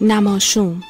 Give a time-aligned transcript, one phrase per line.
[0.00, 0.82] نماشوم.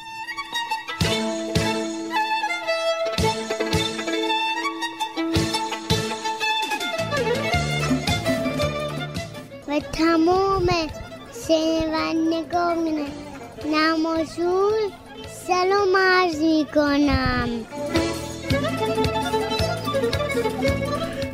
[9.67, 10.67] و تمام
[11.47, 13.05] شنوندگان
[13.73, 14.73] نماشون
[15.47, 17.49] سلام عرض می کنم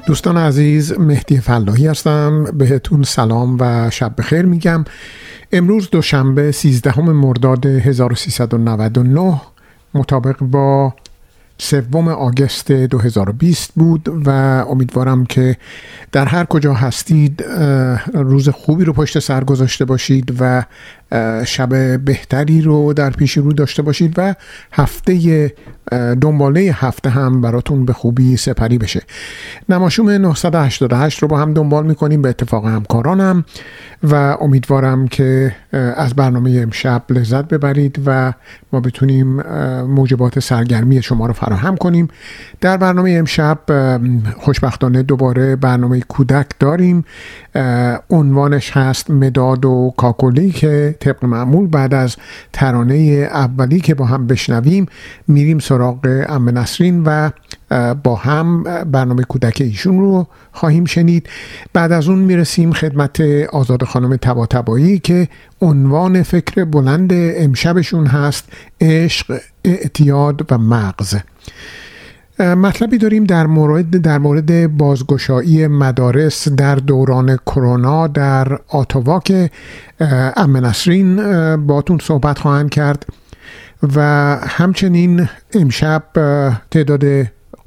[0.08, 2.44] دوستان عزیز مهدی فلاحی هستم.
[2.44, 4.84] بهتون سلام و شب بخیر میگم.
[5.56, 9.42] امروز دوشنبه 13 مرداد 1399
[9.94, 10.94] مطابق با
[11.58, 14.30] سوم آگست 2020 بود و
[14.70, 15.58] امیدوارم که
[16.12, 17.44] در هر کجا هستید
[18.14, 20.64] روز خوبی رو پشت سر گذاشته باشید و
[21.46, 24.36] شب بهتری رو در پیش رو داشته باشید و
[24.72, 25.54] هفته
[26.22, 29.02] دنباله هفته هم براتون به خوبی سپری بشه.
[29.70, 32.22] نماشوم 988 رو با هم دنبال می‌کنیم.
[32.22, 33.46] به اتفاق همکارانم
[34.04, 38.34] و امیدوارم که از برنامه امشب لذت ببرید و
[38.74, 39.42] ما بتونیم
[39.82, 42.08] موجبات سرگرمی شما رو فراهم کنیم.
[42.62, 43.60] در برنامه امشب
[44.38, 47.06] خوشبختانه دوباره برنامه کودک داریم.
[48.10, 52.16] عنوانش هست مداد و کاکولی که طبق معمول بعد از
[52.54, 52.96] ترانه
[53.32, 54.86] اولی که با هم بشنویم
[55.28, 57.30] میریم سراغ ام نسرین و
[58.04, 61.30] با هم برنامه کودک ایشون رو خواهیم شنید.
[61.74, 65.28] بعد از اون می‌رسیم خدمت آزاد خانم تبا تبایی که
[65.62, 68.50] عنوان فکر بلند امشبشون هست
[68.82, 71.16] عشق اعتیاد و مغز.
[72.40, 79.50] مطلبی داریم در مورد در مورد بازگشایی مدارس در دوران کرونا در آتاوا که
[80.38, 81.16] ام نسرین
[81.56, 83.06] باتون صحبت خواهند کرد
[83.96, 84.02] و
[84.48, 86.04] همچنین امشب
[86.72, 87.04] تعداد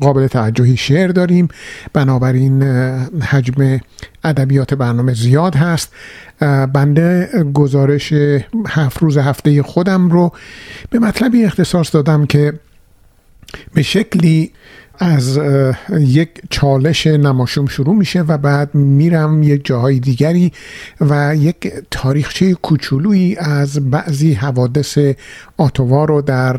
[0.01, 1.49] قابل توجهی شعر داریم.
[1.93, 2.63] بنابراین
[3.23, 3.81] حجم
[4.25, 5.93] ادبیات برنامه زیاد هست.
[6.73, 8.13] بنده گزارش
[8.69, 10.33] هفت روز هفته خودم رو
[10.91, 12.53] به مطلبی اختصاص دادم که
[13.75, 14.53] به شکلی
[14.99, 15.41] از
[15.99, 20.53] یک چالش نماشوم شروع میشه و بعد میرم یک جاهای دیگری
[21.01, 24.99] و یک تاریخچه کوچولویی از بعضی حوادث
[25.57, 26.57] آتووا رو در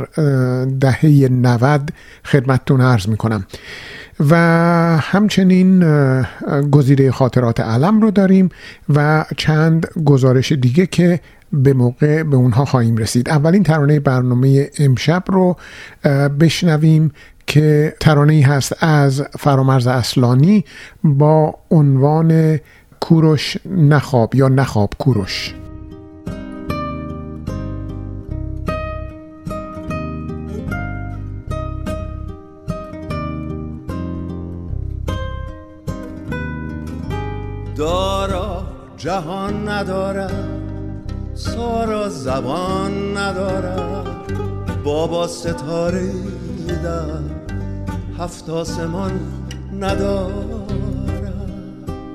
[0.80, 1.94] دهه 90
[2.26, 3.46] خدمتتون عرض می‌کنم.
[4.30, 4.36] و
[5.02, 5.86] همچنین
[6.72, 8.50] گزیده خاطرات علم رو داریم
[8.90, 11.20] و چند گزارش دیگه که
[11.54, 13.30] به موقع به اونها خواهیم رسید.
[13.30, 15.56] اولین ترانه برنامه امشب رو
[16.40, 17.12] بشنویم
[17.48, 20.66] که ترانه هست از فرامرز اصلانی
[21.04, 22.60] با عنوان
[23.00, 25.56] کوروش نخواب یا نخواب کوروش.
[37.76, 38.64] دارا
[38.98, 40.69] جهان ندارد.
[41.40, 44.34] سارا زبان ندارد.
[44.84, 46.12] بابا ستاره
[46.84, 47.20] در
[48.20, 49.12] هفت آسمان
[49.80, 50.72] ندارد.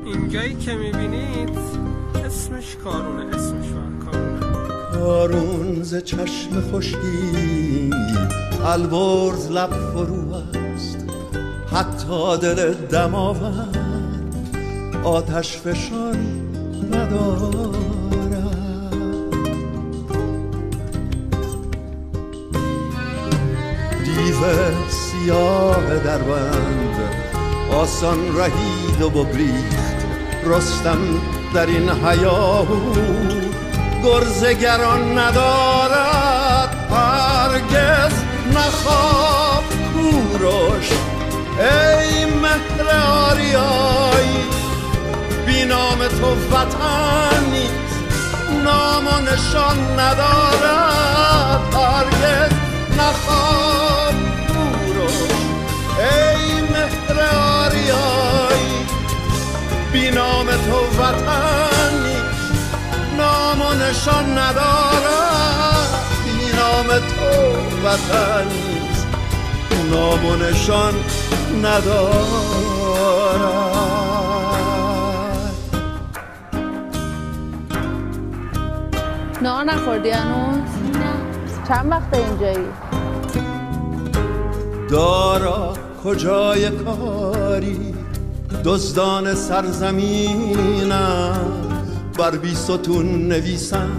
[0.06, 1.58] اینجایی که می‌بینید
[2.26, 3.66] اسمش کارونه اسمش
[4.04, 4.40] کارونه.
[4.92, 7.90] کارون ز چشم خشکی
[8.64, 10.98] البرز لب فرو است.
[11.72, 13.76] حتی دل دماوند
[15.04, 16.16] آتش فشان
[16.92, 18.03] ندارد.
[24.34, 26.96] دیو سیاه در بند
[27.72, 30.04] آسان رهید و بگریخت.
[30.44, 30.98] رستم
[31.54, 32.94] در این حیاهو.
[34.04, 36.90] گرزگران ندارد.
[36.90, 38.12] هرگز
[38.54, 39.64] نخواب.
[39.94, 40.90] کوروش
[41.58, 44.44] ای مهر آریایی.
[45.46, 47.98] بی نام تو وطن نیست.
[48.64, 51.74] نام و نشان ندارد.
[51.74, 52.52] هرگز
[52.98, 53.93] نخواب.
[59.94, 62.74] بی نام تو وطن نیست.
[63.18, 65.88] نام و نشان ندارد
[66.24, 67.32] بی نام تو
[67.88, 69.06] وطن نیست.
[69.90, 70.94] نام و نشان
[71.62, 72.94] ندارد
[79.42, 80.68] نهار نخوردی هنوز؟
[81.68, 82.68] چند وقت اینجایی؟
[84.90, 85.72] دارا
[86.04, 87.93] کجای کاری؟
[88.64, 90.42] دزدان سرزمینم
[92.18, 93.90] بر بی ستون نویسم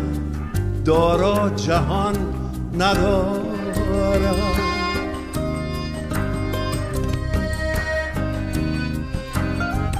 [0.85, 2.15] دارا جهان
[2.79, 3.45] ندارم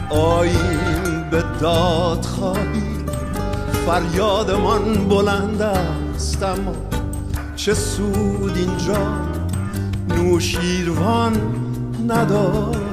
[0.10, 2.96] آییم به داد خواهی
[3.86, 6.75] فریادمان بلند است اما
[7.56, 9.07] چه سود اینجا؟
[10.10, 11.34] نوشیروان
[12.07, 12.86] ندارد.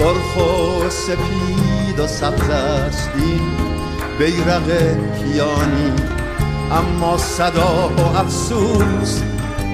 [0.00, 3.40] سرخ و سپید و سبز است این
[4.18, 4.68] بیرق
[5.18, 5.92] کیانی.
[6.72, 9.20] اما صدا و افسوس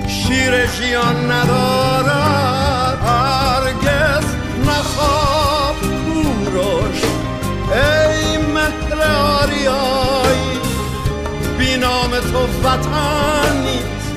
[0.08, 2.98] شیر ژیان ندارد.
[3.06, 4.24] هرگز
[4.66, 7.02] نخواب کوروش.
[7.72, 9.02] ای مهر
[9.42, 10.60] آریایی
[11.58, 14.12] بی نام تو وطن نیست.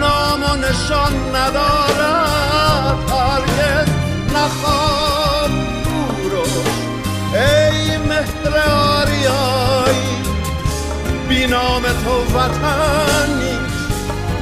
[0.00, 3.10] نام و نشان ندارد.
[3.10, 3.88] هرگز
[4.34, 5.19] نخواب
[8.46, 10.22] آریایی.
[11.28, 13.30] بی نام تو وطن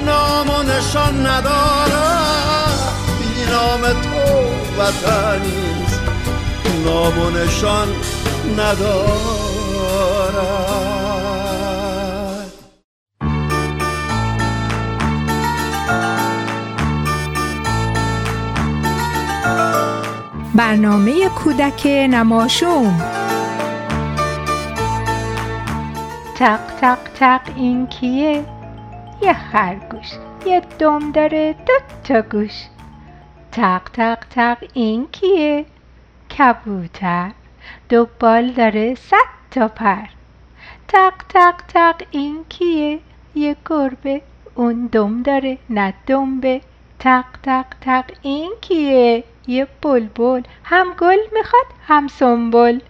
[0.07, 2.79] نام و نشان ندارد.
[3.19, 4.25] بی نام تو
[4.83, 5.43] وطن
[6.85, 7.89] نام و نشان
[8.59, 9.69] ندارد.
[20.55, 23.03] برنامه کودک نماشوم.
[26.39, 28.45] تق تق تق این کیه
[29.23, 30.07] یه خرگوش
[30.47, 31.73] یه دم داره دو
[32.05, 32.67] تا گوش
[33.53, 35.65] تق تق تق این کیه
[36.39, 37.31] کبوتر
[37.89, 40.05] دو بال داره صد تا پر
[40.89, 42.99] تق تق تق این کیه
[43.35, 44.23] یه گربه
[44.55, 46.61] اون دم داره نه دنبه
[46.99, 52.81] تق تق تق این کیه یه بلبل هم گل می‌خواد هم سنبل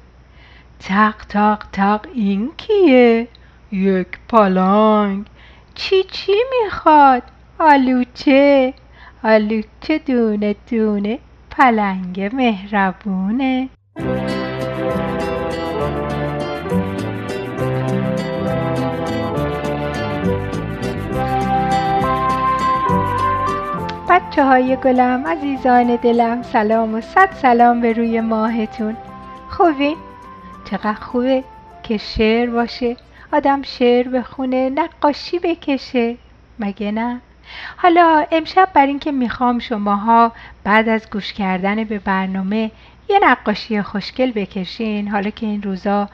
[0.80, 3.28] تق تق تق این کیه
[3.72, 5.26] یک پالانگ
[5.74, 6.32] چی چی
[6.64, 7.22] می‌خواد؟
[7.58, 8.74] آلوچه.
[9.24, 11.18] آلوچه دونه دونه
[11.50, 13.68] پلنگ مهربونه.
[24.08, 28.96] بچه های گلم عزیزان دلم سلام و صد سلام به روی ماهتون.
[29.48, 29.96] خوبین؟
[30.70, 31.44] چقدر خوبه
[31.82, 32.96] که شعر باشه.
[33.32, 36.16] آدم شعر بخونه نقاشی بکشه
[36.58, 37.20] مگه نه؟
[37.76, 40.32] حالا امشب بر اینکه می‌خوام شماها
[40.64, 42.70] بعد از گوش کردن به برنامه
[43.08, 46.08] یه نقاشی خوشگل بکشین حالا که این روزا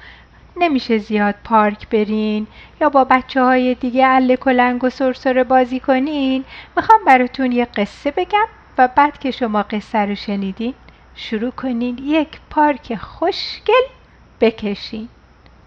[0.56, 2.46] نمیشه زیاد پارک برین
[2.80, 6.44] یا با بچه های دیگه اله کلنگ و سرسره بازی کنین
[6.76, 8.46] می‌خوام براتون یه قصه بگم
[8.78, 10.74] و بعد که شما قصه رو شنیدین
[11.14, 13.84] شروع کنین یک پارک خوشگل
[14.40, 15.08] بکشین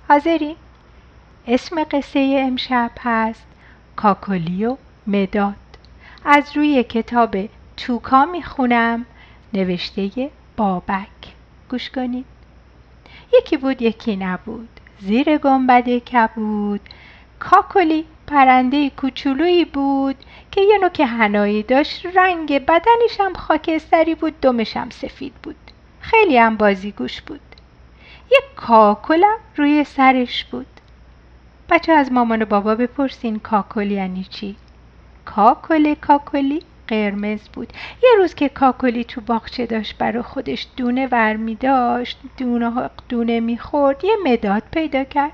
[0.09, 0.55] حاضرین؟
[1.49, 3.47] اسم قصه امشب هست
[3.95, 4.77] کاکلی و
[5.07, 5.55] مداد.
[6.25, 7.35] از روی کتاب
[7.77, 9.05] توکا می‌خونم
[9.53, 11.07] نوشته بابک.
[11.69, 12.25] گوش کنید.
[13.33, 14.69] یکی بود یکی نبود.
[14.99, 16.81] زیر گنبد کبود.
[17.39, 20.15] کاکلی پرنده کوچولویی بود
[20.51, 25.71] که یه نوک هنایی داشت رنگ بدنش هم خاکستری بود دمش هم سفید بود.
[26.01, 27.41] خیلی هم بازیگوش بود.
[28.31, 30.76] یک کاکلم روی سرش بود.
[31.69, 34.55] بچه از مامان و بابا بپرسین کاکل یعنی چی؟
[35.25, 37.73] کاکل کاکلی؟ قرمز بود.
[38.03, 43.39] یه روز که کاکلی تو باغچه داشت برا خودش دونه ور می داشت دونه, دونه
[43.39, 45.31] می خورد یه مداد پیدا کرد.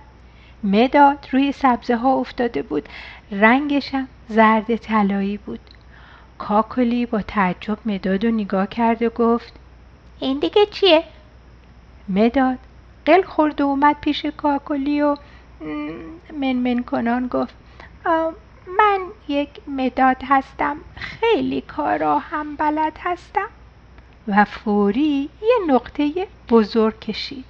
[0.63, 2.89] مداد روی سبزه ها افتاده بود.
[3.31, 5.59] رنگشم زرد طلایی بود.
[6.37, 9.53] کاکلی با تعجب مداد رو نگاه کرد و گفت
[10.19, 11.03] این دیگه چیه؟
[12.09, 12.57] مداد
[13.05, 15.15] قل خورد و اومد پیش کاکلی و
[16.33, 17.55] منمن کنان گفت
[18.77, 23.49] من یک مداد هستم خیلی کارا هم بلد هستم.
[24.27, 27.45] و فوری یه نقطه بزرگ کشید.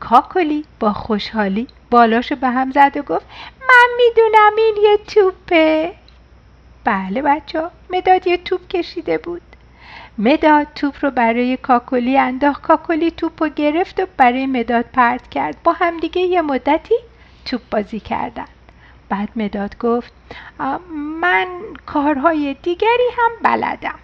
[0.00, 3.26] کاکلی با خوشحالی بالاشو به هم زد و گفت
[3.60, 5.92] من می‌دونم این یه توپه.
[6.84, 9.42] بله بچه مداد یه توپ کشیده بود.
[10.18, 15.56] مداد توپ رو برای کاکلی انداخت کاکلی توپ رو گرفت و برای مداد پرت کرد.
[15.64, 16.94] با همدیگه یه مدتی
[17.44, 18.46] توپ بازی کردن.
[19.08, 20.12] بعد مداد گفت
[21.20, 21.46] من
[21.86, 23.98] کارهای دیگری هم بلدم.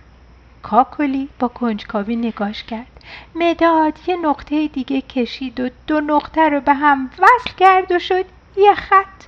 [0.63, 2.87] کاکلی با کنجکاوی نگاش کرد.
[3.35, 8.25] مداد یه نقطه دیگه کشید و دو نقطه رو به هم وصل کرد و شد
[8.57, 9.25] یه خط.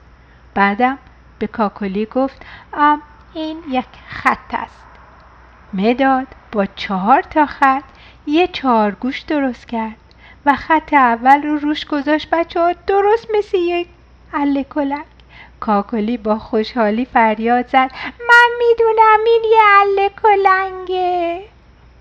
[0.54, 0.98] بعدم
[1.38, 2.46] به کاکلی گفت
[3.34, 4.86] این یک خط است.
[5.72, 7.84] مداد با چهار تا خط
[8.26, 9.96] یه چهارگوش درست کرد
[10.46, 12.30] و خط اول رو روش گذاشت.
[12.30, 13.88] بچه ها درست مثل یک
[14.34, 15.04] اله کلک.
[15.60, 17.90] کاکلی با خوشحالی فریاد زد.
[18.28, 21.42] من می‌دونم این یه اله کلنگه.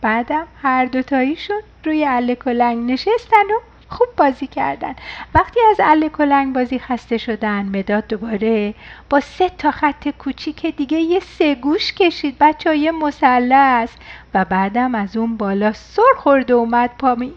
[0.01, 3.59] بعدم هر دوتاییشون روی اله کلنگ نشستن و
[3.89, 4.95] خوب بازی کردن.
[5.35, 8.73] وقتی از اله کلنگ بازی خسته شدن مداد دوباره
[9.09, 12.35] با سه تا خط کوچیک دیگه یه سه گوش کشید.
[12.39, 13.89] بچه یه مسلس
[14.33, 17.33] و بعدم از اون بالا سر خورده اومد پامین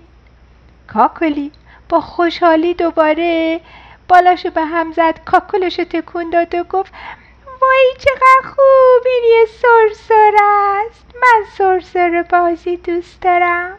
[0.87, 1.53] کاکلی
[1.89, 3.61] با خوشحالی دوباره
[4.09, 6.92] بالاشو به هم زد کاکلشو تکون داد و گفت
[7.62, 10.32] وای چقدر خوب این یه سرسر
[10.87, 11.06] است.
[11.14, 13.78] من سرسر بازی دوست دارم.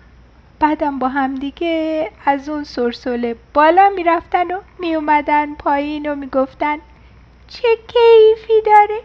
[0.60, 6.78] بعدم با هم دیگه از اون سرسله بالا می‌رفتن و میومدن پایین و می‌گفتن
[7.48, 9.02] چه کیفی داره.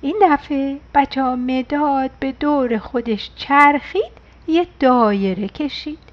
[0.00, 4.12] این دفعه بچه ها مداد به دور خودش چرخید
[4.48, 6.05] یه دایره کشید.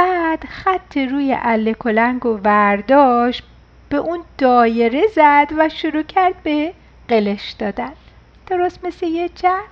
[0.00, 3.42] بعد خط روی اله کلنگ و ورداش
[3.88, 6.72] به اون دایره زد و شروع کرد به
[7.08, 7.92] قلش دادن.
[8.46, 9.62] درست مثل یه چرخ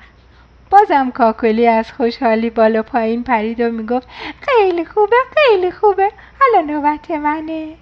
[0.70, 4.08] بازم کاکلی از خوشحالی بالا پایین پرید و می‌گفت
[4.40, 6.10] خیلی خوبه خیلی خوبه.
[6.40, 7.74] حالا نوبت منه.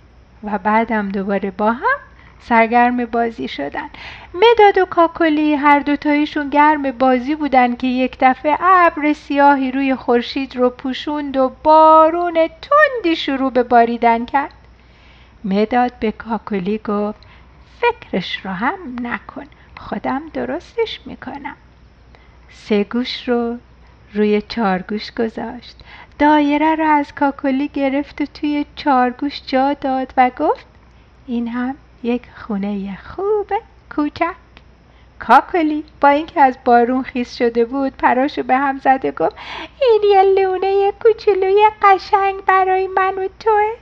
[0.44, 1.98] و بعدم دوباره با هم
[2.48, 3.90] سرگرم بازی شدن.
[4.34, 10.56] مداد و کاکلی هر دوتایشون گرم بازی بودن که یک دفعه ابر سیاهی روی خورشید
[10.56, 14.52] رو پوشوند و بارون تندی شروع به باریدن کرد.
[15.44, 17.18] مداد به کاکلی گفت
[17.80, 21.56] فکرش رو هم نکن خودم درستش می‌کنم.
[22.50, 23.58] سه گوش رو
[24.14, 25.76] روی چارگوش گذاشت.
[26.18, 30.66] دایره رو از کاکلی گرفت و توی چارگوش جا داد و گفت
[31.26, 31.74] این هم
[32.06, 33.52] یک خونه خوب
[33.96, 34.34] کوچک.
[35.18, 39.36] کاکلی با اینکه از بارون خیس شده بود پراشو به هم زده گفت
[39.82, 43.72] این یه لونه کوچولوی قشنگ برای من و توه.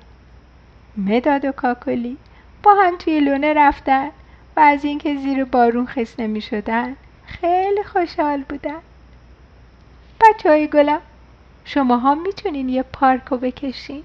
[0.97, 2.17] مداد و کاکلی
[2.63, 4.11] با هم توی لونه رفتن
[4.57, 8.81] و از اینکه زیر بارون خیس نمی شدن خیلی خوشحال بودن.
[10.21, 11.01] بچه های گلم
[11.65, 14.05] شما هم می‌تونین یه پارک رو بکشین.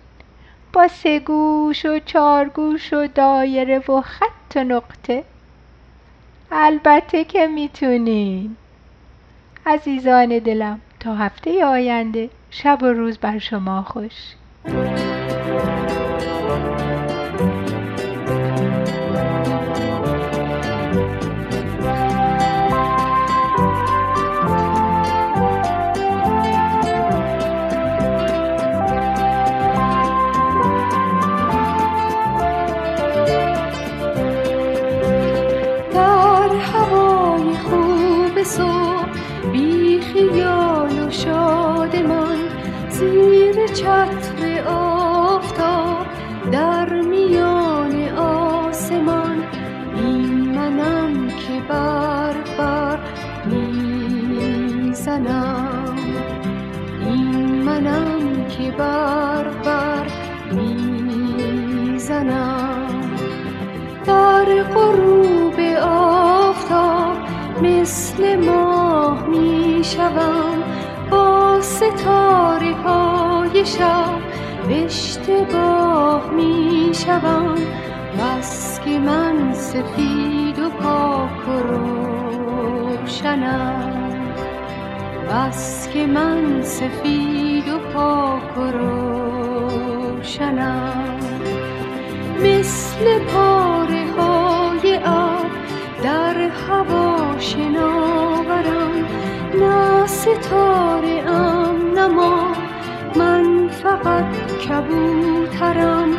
[0.74, 5.24] با سه گوش و چهار گوش و دایره و خط و نقطه.
[6.52, 8.56] البته که می‌تونین.
[9.66, 14.36] عزیزان دلم تا هفته آینده شب و روز بر شما خوش.
[43.80, 46.06] چتر آفتاب
[46.52, 49.44] در میان آسمان
[49.96, 53.00] این منم که بر بر
[53.46, 55.16] می‌زنم.
[57.06, 60.08] این منم که بر بر
[60.52, 62.10] می‌زنم.
[64.06, 67.18] در غروب آفتاب
[67.62, 70.64] مثل ماه می‌شوم
[71.12, 72.74] با ستاره
[73.50, 74.20] های شب
[74.70, 77.56] اشتباه می شوم
[78.20, 81.52] بس که من سفید و پاک و
[82.98, 84.24] روشنم
[85.30, 88.62] بس که من سفید و پاک و
[90.22, 91.20] روشنم
[92.44, 95.46] مثل پاره های آب
[96.04, 99.06] در هوا شناورم.
[99.60, 102.49] نه ستاره ام نما
[103.20, 104.26] من فقط
[104.68, 106.10] کبوترم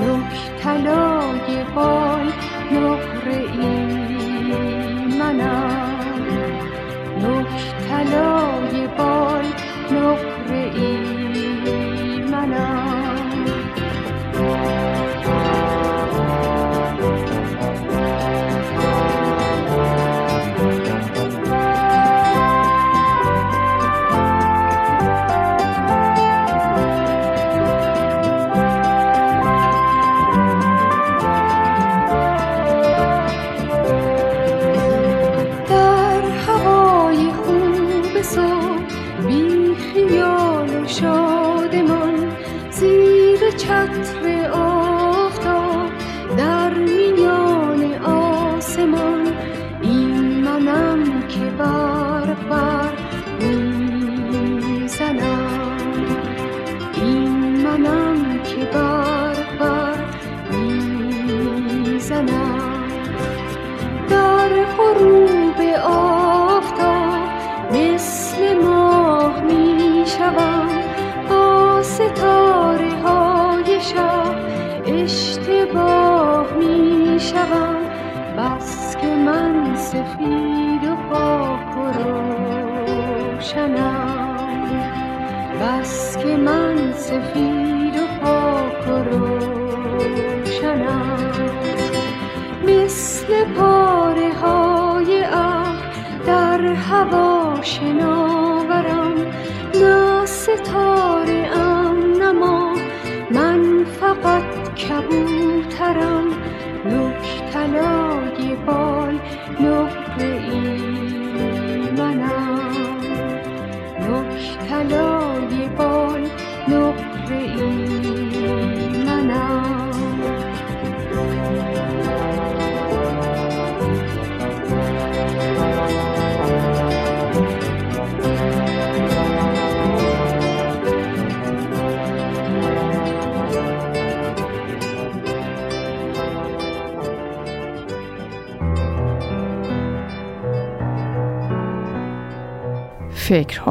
[0.00, 2.26] نک طلای بال
[2.72, 3.86] نقره ای
[5.18, 6.26] منم.
[7.22, 7.56] نک
[7.88, 9.44] طلای بال
[9.92, 10.99] نقره ای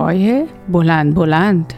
[0.09, 1.73] فکرهای بلند بلند.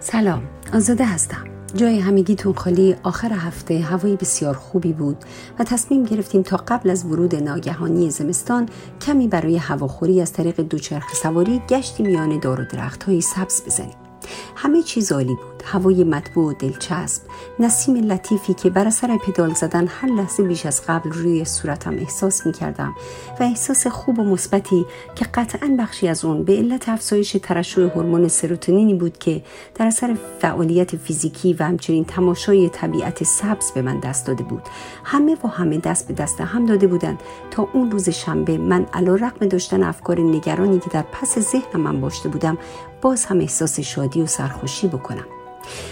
[0.00, 0.42] سلام
[0.74, 1.44] آزاده هستم.
[1.74, 5.16] جای همگیتون خالی آخر هفته هوای بسیار خوبی بود
[5.58, 8.68] و تصمیم گرفتیم تا قبل از ورود ناگهانی زمستان
[9.00, 13.96] کمی برای هواخوری از طریق دوچرخه سواری گشتی میان دار و درخت های سبز بزنیم.
[14.56, 15.62] همه چیز عالی بود.
[15.64, 17.22] هوای مطبوع و دلچسب
[17.60, 22.46] نسیم لطیفی که بر اثر پدال زدن هر لحظه بیش از قبل روی صورتم احساس
[22.46, 22.94] می کردم
[23.40, 28.28] و احساس خوب و مثبتی که قطعا بخشی از اون به علت افزایش ترشح هورمون
[28.28, 29.42] سروتونینی بود که
[29.74, 34.62] در اثر فعالیت فیزیکی و همچنین تماشای طبیعت سبز به من دست داده بود.
[35.04, 37.18] همه و همه دست به دست هم داده بودند
[37.50, 42.00] تا اون روز شنبه من علا رقم داشتن افکار نگرانی که در پس ذهنم من
[42.00, 42.58] باشته بودم
[43.02, 45.39] باز هم احساس شادی و سرخوشی بکنم.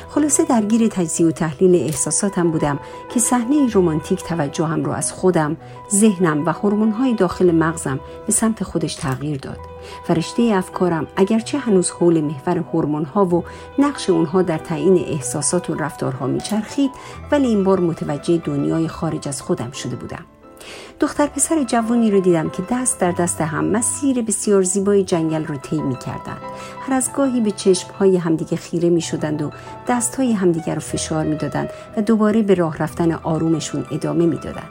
[0.09, 2.79] خلاصه درگیر تجزیه و تحلیل احساساتم بودم
[3.15, 5.57] که صحنه رمانتیک توجهم را از خودم،
[5.93, 9.59] ذهنم و هورمون‌های داخل مغزم به سمت خودش تغییر داد.
[10.05, 13.45] فرشته افکارم اگرچه هنوز حول محور هورمون‌ها و
[13.79, 16.91] نقش اونها در تعیین احساسات و رفتارها میچرخید
[17.33, 20.25] ولی این بار متوجه دنیای خارج از خودم شده بودم.
[21.01, 25.57] دختر پسر جوانی رو دیدم که دست در دست هم مسیر بسیار زیبای جنگل رو
[25.57, 26.41] طی می کردند.
[26.81, 29.51] هر از گاهی به چشم های همدیگه خیره می شدند و
[29.89, 34.37] دست های همدیگه رو فشار می دادند و دوباره به راه رفتن آرومشون ادامه می
[34.37, 34.71] دادند.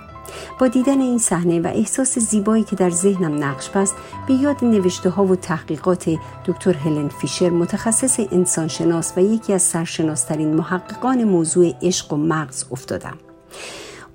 [0.59, 3.95] با دیدن این صحنه و احساس زیبایی که در ذهنم نقش بست
[4.27, 6.09] به یاد نوشته ها و تحقیقات
[6.45, 13.17] دکتر هلن فیشر متخصص انسانشناس و یکی از سرشناسترین محققان موضوع عشق و مغز افتادم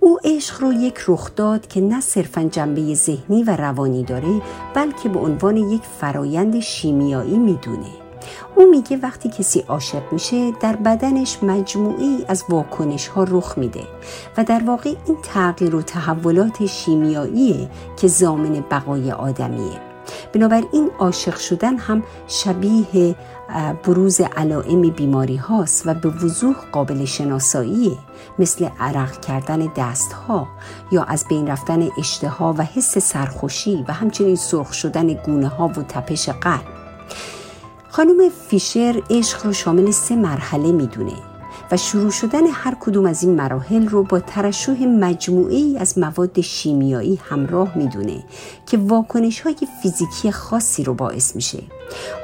[0.05, 4.43] او عشق رو یک رخ داد که نه صرفا جنبه ذهنی و روانی داره
[4.75, 7.87] بلکه به عنوان یک فرایند شیمیایی می‌دونه.
[8.57, 13.83] او میگه وقتی کسی عاشق میشه در بدنش مجموعی از واکنش ها رخ میده
[14.37, 19.81] و در واقع این تغییر و تحولات شیمیاییه که زامن بقای آدمیه.
[20.33, 23.17] بنابراین عاشق شدن هم شبیه
[23.85, 27.99] بروز علائم بیماری هاست و به وضوح قابل شناساییه.
[28.39, 30.49] مثل عرق کردن دست ها
[30.93, 35.73] یا از بین رفتن اشتها و حس سرخوشی و همچنین سرخ شدن گونه ها و
[35.73, 36.65] تپش قلب.
[37.89, 41.32] خانم فیشر عشق رو شامل سه مرحله می‌دونه.
[41.73, 47.21] و شروع شدن هر کدوم از این مراحل رو با ترشح مجموعی از مواد شیمیایی
[47.25, 48.25] همراه می‌دونه
[48.67, 51.63] که واکنش های فیزیکی خاصی رو باعث میشه.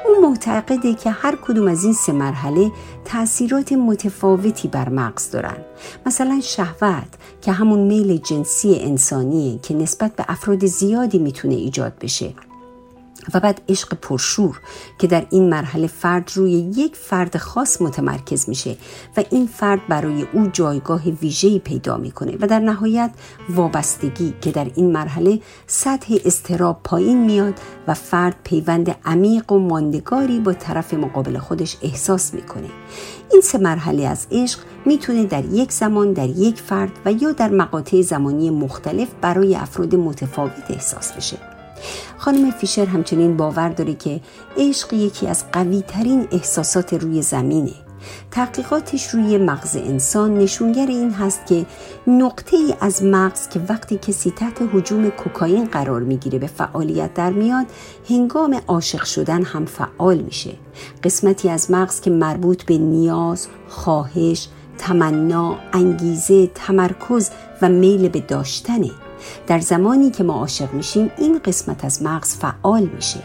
[0.05, 2.71] او معتقده که هر کدوم از این سه مرحله
[3.05, 5.57] تاثیرات متفاوتی بر مغز دارن.
[6.05, 7.07] مثلا شهوت
[7.41, 12.33] که همون میل جنسی انسانیه که نسبت به افراد زیادی می‌تونه ایجاد بشه.
[13.33, 14.59] و بعد عشق پرشور
[14.99, 18.77] که در این مرحله فرد روی یک فرد خاص متمرکز میشه
[19.17, 23.11] و این فرد برای او جایگاه ویژه‌ای پیدا می‌کنه و در نهایت
[23.49, 27.53] وابستگی که در این مرحله سطح استراب پایین میاد
[27.87, 32.69] و فرد پیوند عمیق و ماندگاری با طرف مقابل خودش احساس می‌کنه.
[33.31, 37.49] این سه مرحله از عشق می‌تونه در یک زمان در یک فرد و یا در
[37.49, 41.48] مقاطع زمانی مختلف برای افراد متفاوت احساس بشه.
[42.17, 44.21] خانم فیشر همچنین باور داره که
[44.57, 47.73] عشق یکی از قوی ترین احساسات روی زمینه.
[48.31, 51.65] تحقیقاتش روی مغز انسان نشونگر این هست که
[52.07, 57.29] نقطه ای از مغز که وقتی کسی تحت حجوم کوکائین قرار می‌گیره به فعالیت در
[57.29, 57.65] میاد
[58.09, 60.51] هنگام عاشق شدن هم فعال میشه.
[61.03, 67.29] قسمتی از مغز که مربوط به نیاز، خواهش، تمنا، انگیزه، تمرکز
[67.61, 68.91] و میل به داشتنه.
[69.47, 73.19] در زمانی که ما عاشق میشیم این قسمت از مغز فعال میشه.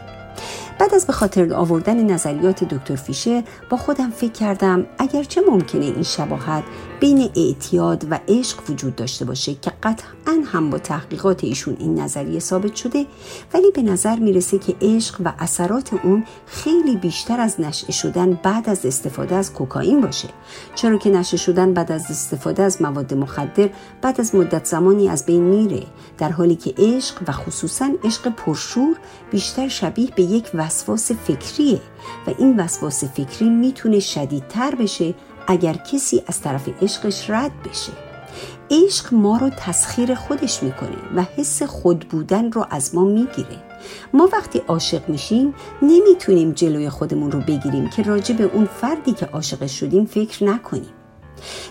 [0.78, 6.02] بعد از به خاطر آوردن نظریات دکتر فیشر با خودم فکر کردم اگرچه ممکنه این
[6.02, 6.64] شباهت
[7.04, 12.40] بین اعتیاد و عشق وجود داشته باشه که قطعا هم با تحقیقات ایشون این نظریه
[12.40, 13.06] ثابت شده
[13.54, 18.68] ولی به نظر می‌رسه که عشق و اثرات اون خیلی بیشتر از نشع شدن بعد
[18.68, 20.28] از استفاده از کوکائین باشه.
[20.74, 23.70] چرا که نشع شدن بعد از استفاده از مواد مخدر
[24.02, 25.82] بعد از مدت زمانی از بین میره
[26.18, 28.96] در حالی که عشق و خصوصا عشق پرشور
[29.30, 31.80] بیشتر شبیه به یک وسواس فکریه
[32.26, 35.14] و این وسواس فکری می‌تونه شدیدتر بشه
[35.46, 37.92] اگر کسی از طرف عشقش رد بشه.
[38.70, 43.62] عشق ما رو تسخیر خودش می‌کنه و حس خود بودن رو از ما می‌گیره.
[44.14, 49.26] ما وقتی عاشق میشیم نمی‌تونیم جلوی خودمون رو بگیریم که راجع به اون فردی که
[49.26, 50.93] عاشق شدیم فکر نکنیم.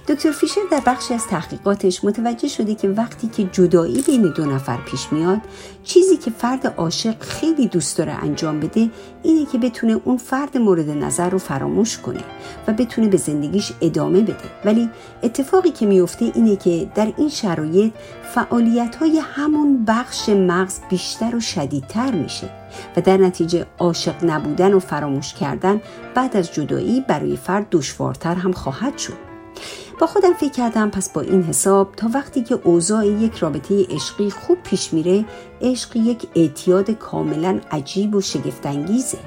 [0.07, 4.77] دکتر فیشر در بخشی از تحقیقاتش متوجه شده که وقتی که جدایی بین دو نفر
[4.77, 5.39] پیش میاد
[5.83, 8.89] چیزی که فرد عاشق خیلی دوست داره انجام بده
[9.23, 12.23] اینه که بتونه اون فرد مورد نظر رو فراموش کنه
[12.67, 14.35] و بتونه به زندگیش ادامه بده.
[14.65, 14.89] ولی
[15.23, 17.93] اتفاقی که میفته اینه که در این شرایط
[18.35, 22.49] فعالیت های همون بخش مغز بیشتر و شدیدتر میشه
[22.97, 25.81] و در نتیجه عاشق نبودن و فراموش کردن
[26.15, 29.32] بعد از جدایی برای فرد دشوارتر هم خواهد شد.
[29.99, 34.29] با خودم فکر کردم پس با این حساب تا وقتی که اوضاع یک رابطه عشقی
[34.29, 35.25] خوب پیش میره
[35.61, 39.17] عشق یک اعتیاد کاملا عجیب و شگفتانگیزه.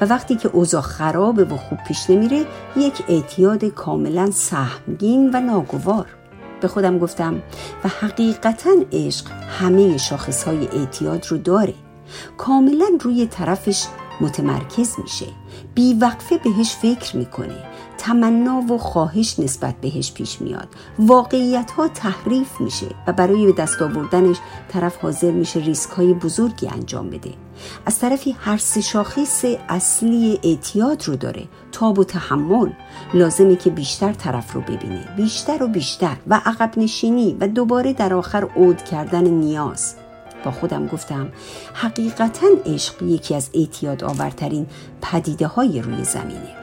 [0.00, 6.06] و وقتی که اوضاع خرابه و خوب پیش نمیره یک اعتیاد کاملا سهمگین و ناگوار.
[6.60, 7.42] به خودم گفتم
[7.84, 11.74] و حقیقتا عشق همه شاخص های اعتیاد رو داره.
[12.38, 13.84] کاملا روی طرفش
[14.20, 15.26] متمرکز میشه.
[15.74, 17.69] بیوقفه بهش فکر می‌کنه.
[18.00, 20.68] تمنا و خواهش نسبت بهش پیش میاد.
[20.98, 24.36] واقعیت ها تحریف میشه و برای به دست آوردنش
[24.68, 27.30] طرف حاضر میشه ریسک های بزرگی انجام بده.
[27.86, 31.42] از طرفی هر سه شاخص اصلی اعتیاد رو داره.
[31.72, 32.70] تاب و تحمل.
[33.14, 35.08] لازمه که بیشتر طرف رو ببینه.
[35.16, 36.16] بیشتر و بیشتر.
[36.26, 39.94] و عقب نشینی و دوباره در آخر عود کردن نیاز.
[40.44, 41.28] با خودم گفتم
[41.74, 44.66] حقیقتا عشق یکی از اعتیاد آورترین
[45.02, 46.59] پدیده های روی زمینه.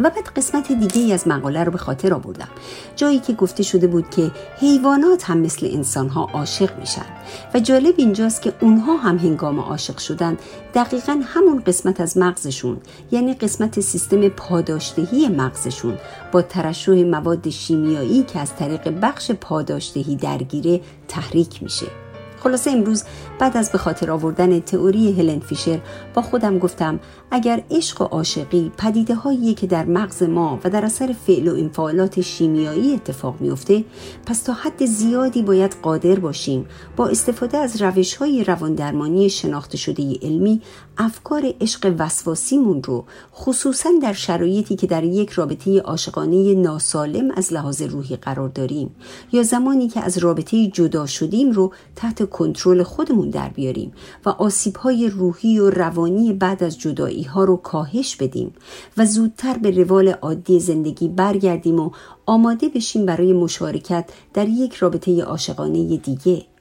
[0.00, 2.48] و بعد قسمت دیگه ای از مقاله رو به خاطر آوردم.
[2.96, 7.06] جایی که گفته شده بود که حیوانات هم مثل انسان ها عاشق میشن
[7.54, 10.36] و جالب اینجاست که اونها هم هنگام عاشق شدن
[10.74, 12.80] دقیقا همون قسمت از مغزشون
[13.10, 15.98] یعنی قسمت سیستم پاداشدهی مغزشون
[16.32, 22.03] با ترشح مواد شیمیایی که از طریق بخش پاداشدهی درگیره تحریک میشه.
[22.44, 23.04] خلاصه امروز
[23.38, 25.80] بعد از به خاطر آوردن تئوری هلن فیشر
[26.14, 30.84] با خودم گفتم اگر عشق و عاشقی پدیده هایی که در مغز ما و در
[30.84, 33.84] اثر فعل و انفعالات شیمیایی اتفاق میفته
[34.26, 40.18] پس تا حد زیادی باید قادر باشیم با استفاده از روش های رواندرمانی شناخته شده
[40.22, 40.62] علمی
[40.98, 43.04] افکار عشق وسواسیمون رو
[43.34, 48.94] خصوصا در شرایطی که در یک رابطه عاشقانه ناسالم از لحاظ روحی قرار داریم
[49.32, 53.92] یا زمانی که از رابطه جدا شدیم رو تحت کنترل خودمون در بیاریم
[54.26, 58.54] و آسیب های روحی و روانی بعد از جدایی ها رو کاهش بدیم
[58.96, 61.90] و زودتر به روال عادی زندگی برگردیم و
[62.26, 66.53] آماده بشیم برای مشارکت در یک رابطه عاشقانه دیگه.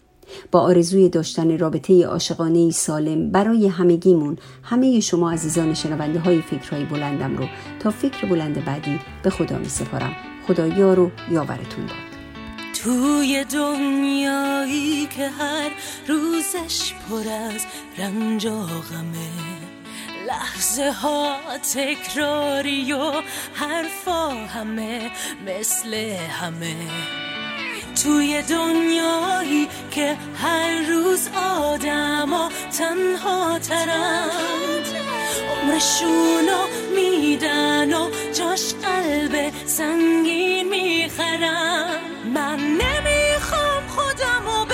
[0.51, 7.37] با آرزوی داشتن رابطه عاشقانه سالم برای همگیمون همه شما عزیزان شنونده های فکرهای بلندم
[7.37, 7.47] رو
[7.79, 10.15] تا فکر بلند بعدی به خدا می سپارم.
[10.47, 12.13] خدا یار و یاورتون باد
[12.83, 15.71] توی دنیایی که هر
[16.07, 17.65] روزش پر از
[17.97, 19.53] رنج و غمه
[20.27, 21.37] لحظه ها
[21.73, 23.11] تکراری و
[23.53, 25.11] حرفا همه
[25.45, 25.93] مثل
[26.29, 26.75] همه.
[28.03, 31.29] توی دنیایی که هر روز
[31.61, 34.85] آدما تنها ترند.
[35.63, 36.61] عمرشونو
[36.95, 41.99] میدن و جاش قلب سنگین می‌خرن.
[42.35, 44.65] من نمی‌خوام خودمو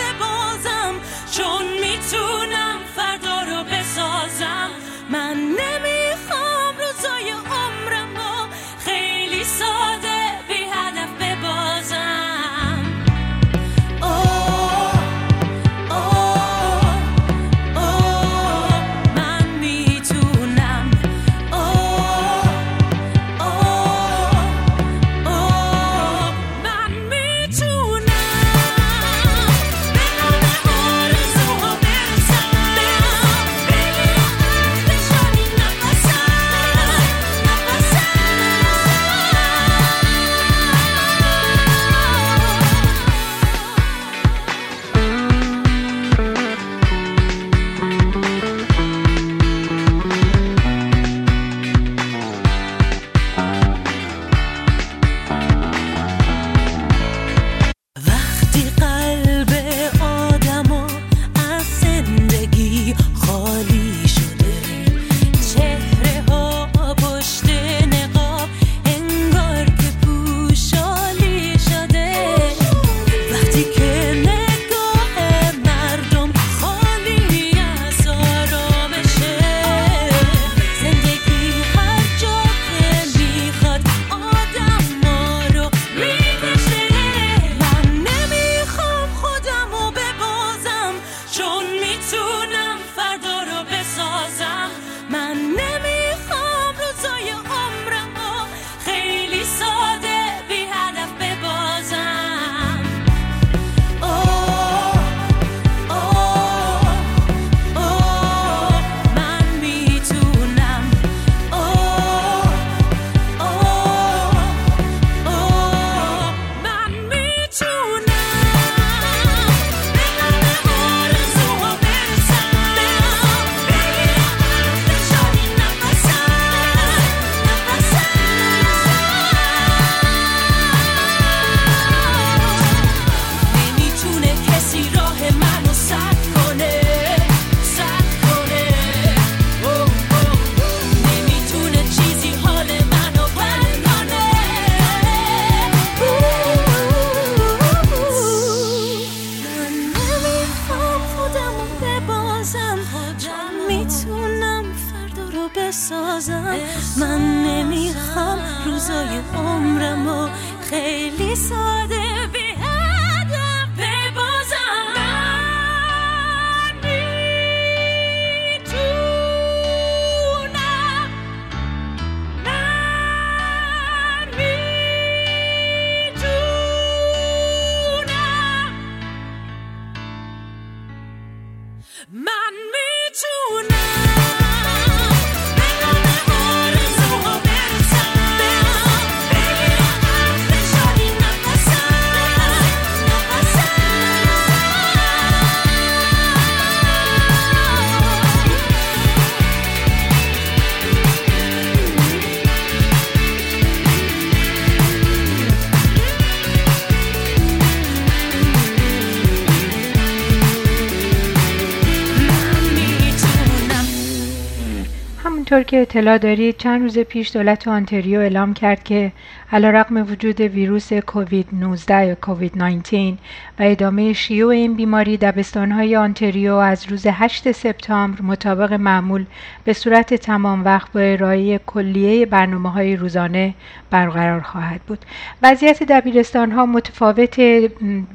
[215.70, 219.12] که اطلاع دارید چند روز پیش دولت آنتریو اعلام کرد که
[219.52, 223.18] علیرغم وجود ویروس کووید 19 یا کووید 19
[223.60, 229.26] و ادامه شیوع این بیماری دبستانهای آنتریو از روز 8 سپتامبر مطابق معمول
[229.64, 233.54] به صورت تمام وقت با ارائه کلیه برنامه های روزانه
[233.90, 235.06] برقرار خواهد بود.
[235.42, 237.40] وضعیت دبیرستان ها متفاوت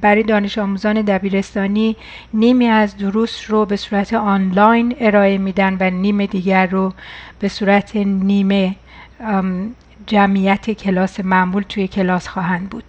[0.00, 1.96] برای دانش آموزان دبیرستانی
[2.34, 6.92] نیمی از دروس رو به صورت آنلاین ارائه میدن و نیم دیگر رو
[7.40, 8.76] به صورت نیمه
[10.06, 12.84] جمعیت کلاس معمول توی کلاس خواهند بود.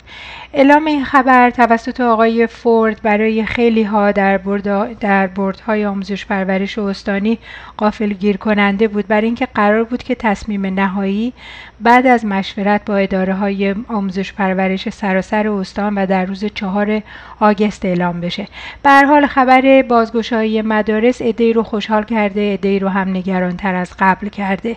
[0.57, 6.77] اعلام این خبر توسط آقای فورد برای خیلی ها در برد در بردهای آموزش پرورش
[6.79, 7.39] استانی
[7.77, 9.07] قافل گیر کننده بود.
[9.07, 11.33] برای اینکه قرار بود که تصمیم نهایی
[11.79, 17.01] بعد از مشورت با اداره های آموزش پرورش سراسر استان و در روز چهار
[17.39, 18.47] آگست اعلام بشه.
[18.83, 23.91] به حال خبر بازگشایی مدارس ادهی رو خوشحال کرده ادهی رو هم نگران تر از
[23.99, 24.75] قبل کرده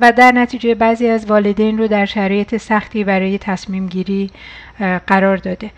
[0.00, 4.30] و در نتیجه بعضی از والدین رو در شرایط سختی برای تصمیم گیری
[5.06, 5.70] قرار داده.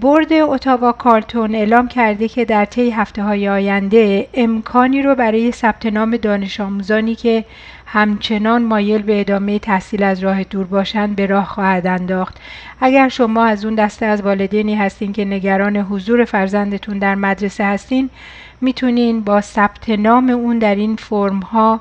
[0.00, 5.86] برد اتاوا کارتون اعلام کرده که در طی هفته های آینده امکانی رو برای ثبت
[5.86, 7.44] نام دانش آموزانی که
[7.86, 12.36] همچنان مایل به ادامه تحصیل از راه دور باشند به راه خواهد انداخت.
[12.80, 18.10] اگر شما از اون دسته از والدینی هستین که نگران حضور فرزندتون در مدرسه هستین
[18.60, 21.80] می‌تونین با ثبت نام اون در این فرم ها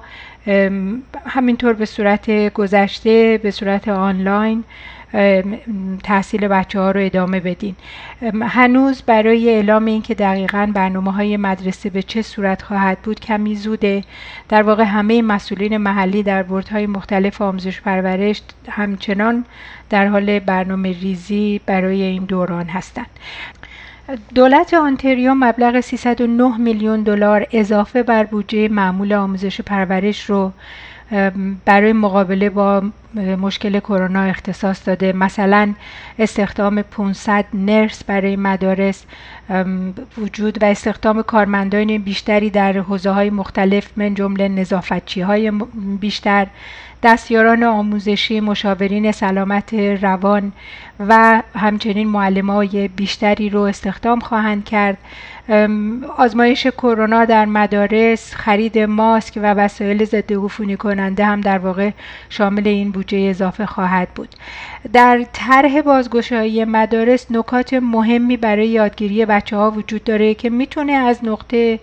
[1.25, 4.63] همینطور به صورت گذشته به صورت آنلاین
[6.04, 7.76] تحصیل بچه ها رو ادامه بدین.
[8.41, 14.04] هنوز برای اعلام اینکه دقیقا برنامه های مدرسه به چه صورت خواهد بود کمی زوده.
[14.50, 19.45] در واقع همه مسئولین محلی در بردهای مختلف آموزش پرورش همچنان
[19.89, 23.10] در حال برنامه ریزی برای این دوران هستند.
[24.36, 30.52] دولت آنتریو مبلغ 309 میلیون دلار اضافه بر بودجه معمول آموزش پرورش رو
[31.65, 32.84] برای مقابله با
[33.15, 35.13] مشکل کرونا اختصاص داده.
[35.13, 35.74] مثلا
[36.19, 39.06] استخدام 500 نرس برای مدارس
[40.17, 45.52] وجود و استخدام کارمندان بیشتری در حوزه های مختلف من جمله نظافتچی های
[46.00, 46.47] بیشتر
[47.03, 50.51] دستیاران آموزشی مشاورین سلامت روان
[50.99, 54.97] و همچنین معلم های بیشتری رو استخدام خواهند کرد.
[56.17, 61.91] آزمایش کرونا در مدارس خرید ماسک و وسایل ضد عفونی کننده هم در واقع
[62.29, 64.29] شامل این بودجه اضافه خواهد بود.
[64.93, 71.19] در طرح بازگشایی مدارس نکات مهمی برای یادگیری بچه ها وجود داره که می‌تونه از
[71.23, 71.79] نقطه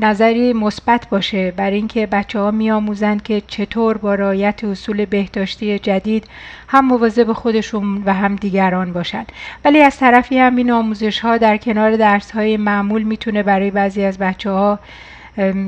[0.00, 6.24] نظری مثبت باشه برای اینکه بچه ها میآموزند که چطور با رعایت اصول بهداشتی جدید
[6.68, 9.32] هم مواظب خودشون و هم دیگران باشند.
[9.64, 14.04] ولی از طرفی هم این آموزش ها در کنار درس های معمول می‌تونه برای بعضی
[14.04, 14.78] از بچه ها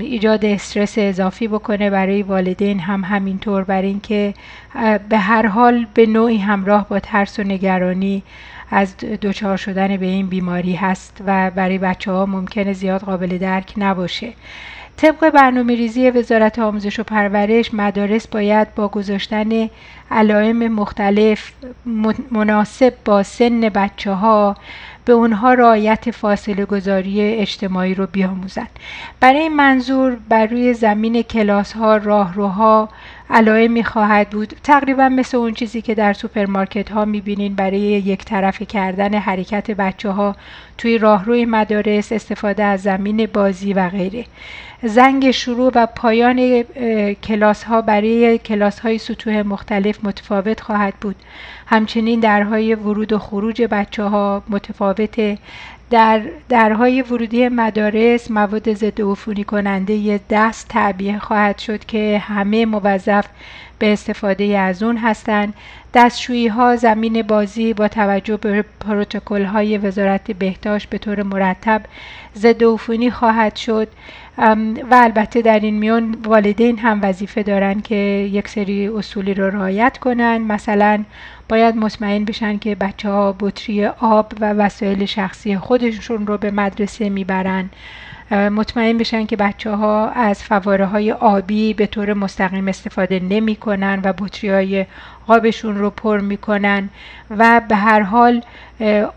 [0.01, 1.91] ایجاد استرس اضافی بکنه.
[1.91, 4.35] برای والدین هم همینطور برای اینکه
[5.09, 8.23] به هر حال به نوعی همراه با ترس و نگرانی
[8.71, 13.75] از دچار شدن به این بیماری هست و برای بچه ها ممکنه زیاد قابل درک
[13.77, 14.33] نباشه.
[14.97, 19.69] طبق برنامه ریزی وزارت آموزش و پرورش مدارس باید با گذاشتن
[20.11, 21.53] علائم مختلف
[22.31, 24.57] مناسب با سن بچه ها
[25.05, 28.69] به اونها رعایت فاصله گذاری اجتماعی رو بیاموزند.
[29.21, 32.89] برای این منظور بر روی زمین کلاس ها راهروها
[33.31, 34.55] علائمی خواهد بود.
[34.63, 40.11] تقریبا مثل اون چیزی که در سوپرمارکت ها می‌بینین برای یک طرفه کردن حرکت بچه
[40.11, 40.37] ها
[40.79, 44.25] توی راهروی مدارس استفاده از زمین بازی و غیره.
[44.83, 46.63] زنگ شروع و پایان
[47.23, 51.17] کلاس ها برای کلاس های سطوح مختلف متفاوت خواهد بود.
[51.67, 55.39] همچنین درهای ورود و خروج بچه ها متفاوته.
[55.91, 63.27] در درهای ورودی مدارس مواد ضد عفونی کننده دست تعبیه خواهد شد که همه موظف
[63.79, 65.55] به استفاده از اون هستند.
[65.95, 71.83] دستشویی ها زمین بازی با توجه به پروتکل های وزارت بهداشت به طور مرتب
[72.37, 73.89] ضد عفونی خواهد شد.
[74.91, 77.95] و البته در این میان والدین هم وظیفه دارن که
[78.33, 80.39] یک سری اصولی رو رعایت کنن.
[80.39, 81.05] مثلا
[81.49, 87.09] باید مطمئن بشن که بچه ها بطری آب و وسایل شخصی خودشون رو به مدرسه
[87.09, 87.71] می‌برن.
[88.31, 94.01] مطمئن بشن که بچه ها از فواره های آبی به طور مستقیم استفاده نمی کنن
[94.05, 94.87] و بطری های
[95.27, 96.89] آبشون رو پر می‌کنن
[97.31, 98.43] و به هر حال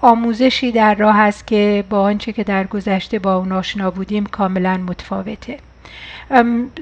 [0.01, 4.77] آموزشی در راه است که با آنچه که در گذشته با اون آشنا بودیم کاملا
[4.77, 5.57] متفاوته.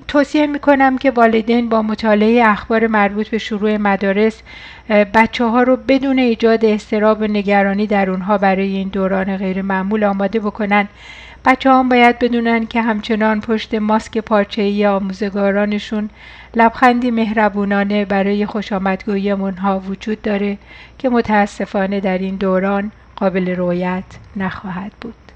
[0.08, 4.42] توصیه می‌کنم که والدین با مطالعه اخبار مربوط به شروع مدارس
[4.89, 10.04] بچه ها رو بدون ایجاد استراب و نگرانی در اونها برای این دوران غیر معمول
[10.04, 10.88] آماده بکنن
[11.45, 16.10] بچه هم باید بدونن که همچنان پشت ماسک پارچه‌ای آموزگارانشون
[16.56, 20.58] لبخندی مهربونانه برای خوش آمدگویی منها وجود داره
[20.97, 24.04] که متاسفانه در این دوران قابل رویت
[24.36, 25.29] نخواهد بود.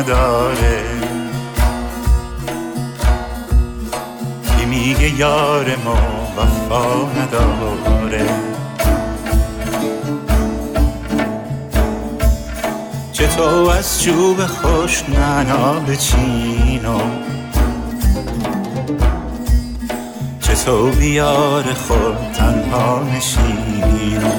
[0.00, 0.82] نداره.
[4.58, 5.98] کی میگه یار ما
[6.36, 8.26] وفا نداره.
[13.12, 17.00] چطور از چوب خوش ننا بچینو
[20.40, 24.30] چطور بیار خود تنها نشینو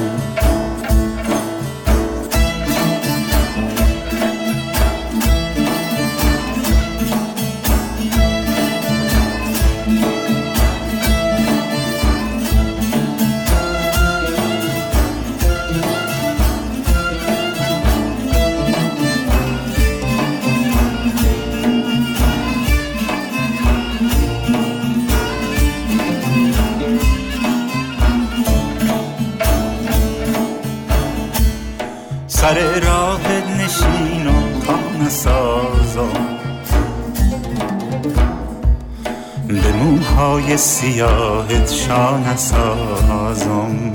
[40.81, 43.93] سیاهت شا نسازم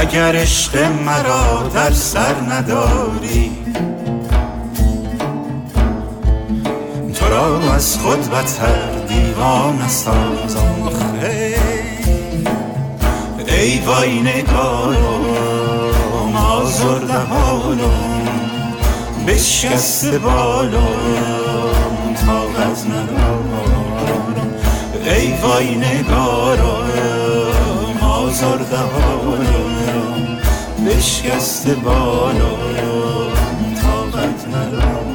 [0.00, 0.76] اگر عشق
[1.06, 3.50] مرا در سر نداری
[7.14, 10.90] تو را از خود بتر دیوان سازم.
[13.46, 15.24] ای وای نگارم
[16.36, 18.22] آزرده حالم
[19.26, 21.83] بشکست بالم
[22.26, 23.44] طاقت ندارم.
[25.04, 26.84] ای وای نگارم
[28.02, 30.38] آزرده حالم
[30.86, 33.32] بشکست بالم
[33.82, 35.13] طاقت ندارم.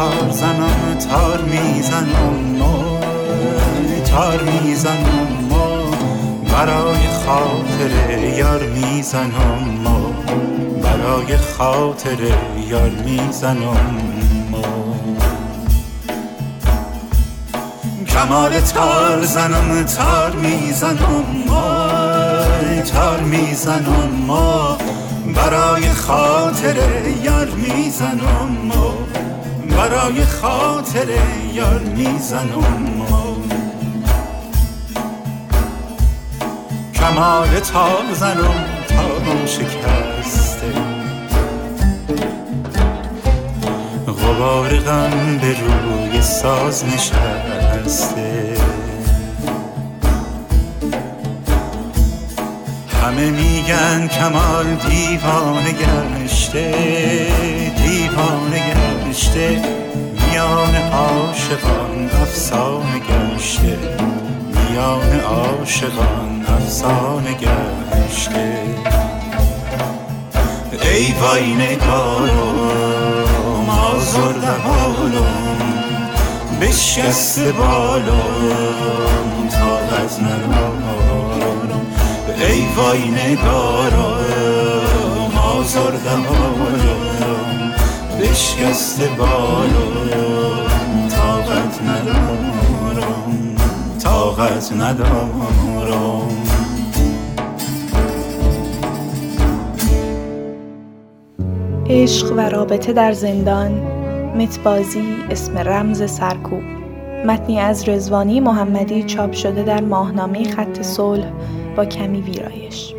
[0.00, 2.60] تار زنم تار می‌زنم
[4.04, 5.50] تار می‌زنم
[6.52, 10.16] برای خاطر یار می‌زنم
[10.82, 12.18] برای خاطر
[12.68, 13.98] یار می‌زنم
[18.08, 21.24] کمال تار زنم تار می‌زنم
[22.92, 24.76] تار می‌زنم
[25.34, 26.76] برای خاطر
[27.22, 29.09] یار می‌زنم
[29.80, 31.06] برای خاطر
[31.54, 33.36] یار می‌زنم
[36.94, 40.72] کمال تا زنم تا شکسته.
[44.06, 48.56] غبار غم به روی ساز نشسته.
[53.02, 56.74] همه میگن کمال دیوانه گشته
[57.76, 58.69] دیوانه
[59.10, 59.62] گشته
[60.12, 63.78] میان عاشقان افسانه گشته.
[64.54, 68.52] میان عاشقان افسانه گشته.
[70.82, 72.28] ای وای نگارم
[73.68, 75.58] آزرده حالم
[76.60, 81.86] بشکسته بالم تا از ندارم
[82.48, 84.20] ای وای نگارم
[85.36, 87.59] آزرده حالم
[88.20, 93.56] بشکسته بالم طاقت ندارم
[94.02, 96.30] طاقت ندارم.
[101.90, 103.72] عشق و رابطه در زندان
[104.36, 106.62] متبازی اسم رمز سرکوب.
[107.26, 111.26] متنی از رزوانی محمدی چاپ شده در ماهنامه خط صلح
[111.76, 112.94] با کمی ویرایش.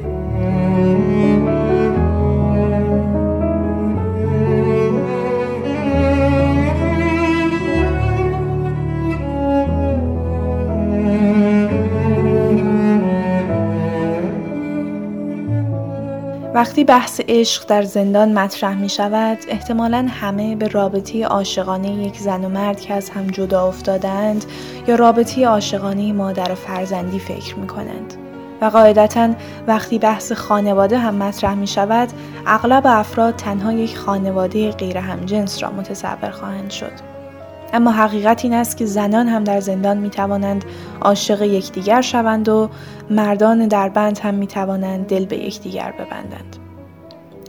[16.62, 22.46] وقتی بحث عشق در زندان مطرح می شود، احتمالا همه به رابطه عاشقانه یک زن
[22.46, 24.46] و مرد که از هم جدا افتادند
[24.88, 28.14] یا رابطه عاشقانه مادر و فرزندی فکر می کنند.
[28.62, 29.30] و قاعدتا
[29.68, 32.10] وقتی بحث خانواده هم مطرح می شود،
[32.48, 37.11] اغلب افراد تنها یک خانواده غیر همجنس را متصور خواهند شد.
[37.74, 40.66] اما حقیقت این است که زنان هم در زندان می توانند
[41.02, 42.70] عاشق یکدیگر شوند و
[43.10, 46.56] مردان در بند هم می توانند دل به یکدیگر ببندند.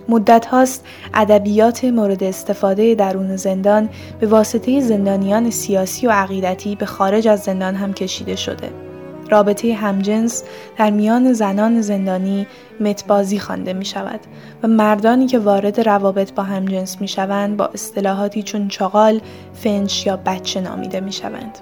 [0.08, 3.88] مدت هاست ادبیات مورد استفاده درون زندان
[4.20, 8.91] به واسطه زندانیان سیاسی و عقیدتی به خارج از زندان هم کشیده شده.
[9.32, 10.44] رابطه همجنس
[10.78, 12.46] در میان زنان زندانی
[12.80, 14.20] متبازی خوانده می شود
[14.62, 19.20] و مردانی که وارد روابط با همجنس می شوند با اصطلاحاتی چون چغال،
[19.54, 21.58] فنش یا بچه نامیده می شوند.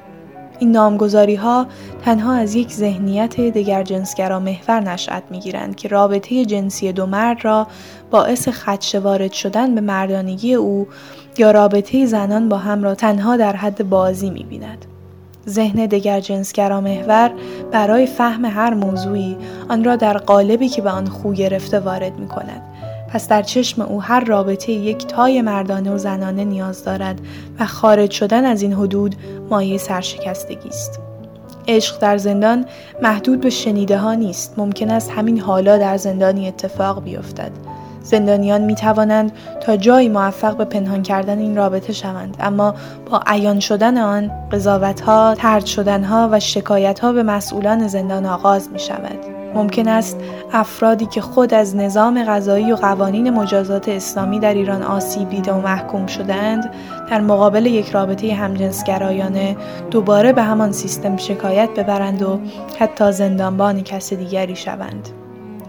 [0.58, 1.66] این نامگذاری ها
[2.04, 7.44] تنها از یک ذهنیت دگر جنسگرا محور نشأت می گیرند که رابطه جنسی دو مرد
[7.44, 7.66] را
[8.10, 10.88] باعث خدشه وارد شدن به مردانگی او
[11.38, 14.89] یا رابطه زنان با هم را تنها در حد بازی می بیند.
[15.48, 17.30] ذهن دگر جنسگرا محور
[17.70, 19.36] برای فهم هر موضوعی
[19.68, 22.62] آن را در قالبی که به آن خو گرفته وارد می کند.
[23.08, 27.20] پس در چشم او هر رابطه یک تای مردانه و زنانه نیاز دارد
[27.58, 29.14] و خارج شدن از این حدود
[29.50, 31.00] مایه سرشکستگی است.
[31.68, 32.64] عشق در زندان
[33.02, 34.54] محدود به شنیده ها نیست.
[34.56, 37.50] ممکن است همین حالا در زندانی اتفاق بیفتد.
[38.10, 42.74] زندانیان می توانند تا جایی موفق به پنهان کردن این رابطه شوند اما
[43.10, 48.26] با عیان شدن آن قضاوت ها، ترد شدن ها و شکایت ها به مسئولان زندان
[48.26, 49.40] آغاز می شود.
[49.54, 50.16] ممکن است
[50.52, 55.60] افرادی که خود از نظام غذایی و قوانین مجازات اسلامی در ایران آسیب دیده و
[55.60, 56.70] محکوم شدند
[57.10, 59.56] در مقابل یک رابطه همجنسگرایانه
[59.90, 62.40] دوباره به همان سیستم شکایت ببرند و
[62.78, 65.19] حتی زندانبان کس دیگری شوند.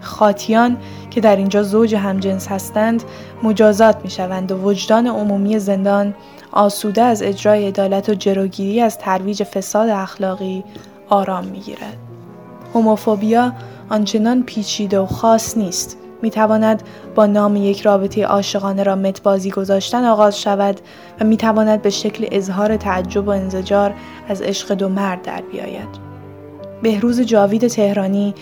[0.02, 0.76] خاطیان
[1.10, 3.02] که در اینجا زوج همجنس هستند
[3.42, 6.14] مجازات می شوند و وجدان عمومی زندان
[6.52, 10.64] آسوده از اجرای عدالت و جلوگیری از ترویج فساد اخلاقی
[11.08, 11.96] آرام می گیرد.
[12.74, 13.52] هوموفوبیا
[13.90, 15.98] آنچنان پیچیده و خاص نیست.
[16.22, 16.82] می تواند
[17.14, 20.80] با نام یک رابطه عاشقانه را متبازی گذاشتن آغاز شود
[21.20, 23.94] و می تواند به شکل اظهار تعجب و انزجار
[24.28, 25.88] از عشق دو مرد در بیاید.
[26.82, 28.34] بهروز جاوید تهرانی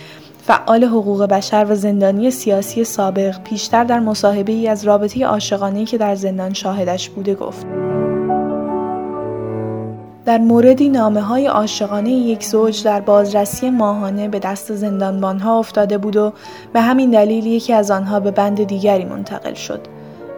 [0.43, 5.99] فعال حقوق بشر و زندانی سیاسی سابق پیشتر در مصاحبه ای از رابطه عاشقانه که
[5.99, 7.67] در زندان شاهدش بوده گفت
[10.25, 16.17] در موردی نامه های عاشقانه یک زوج در بازرسی ماهانه به دست زندانبانها افتاده بود
[16.17, 16.33] و
[16.73, 19.81] به همین دلیل یکی از آنها به بند دیگری منتقل شد.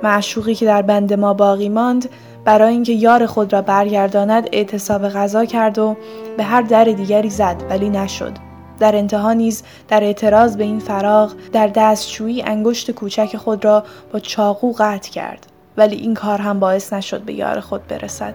[0.03, 2.09] معشوقی که در بند ما باقی ماند
[2.45, 5.97] برای اینکه یار خود را برگرداند اعتصاب غذا کرد و
[6.37, 8.52] به هر در دیگری زد ولی نشد.
[8.79, 14.19] در انتها نیز در اعتراض به این فراغ در دستشویی انگشت کوچک خود را با
[14.19, 15.47] چاقو قطع کرد
[15.77, 18.35] ولی این کار هم باعث نشد به یار خود برسد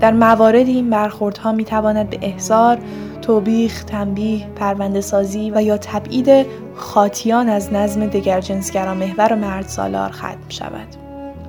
[0.00, 2.78] در موارد این برخوردها می تواند به احضار،
[3.22, 9.66] توبیخ، تنبیه، پرونده سازی و یا تبعید خاطیان از نظم دگر جنسگرا محور و مرد
[9.66, 11.05] سالار ختم شود.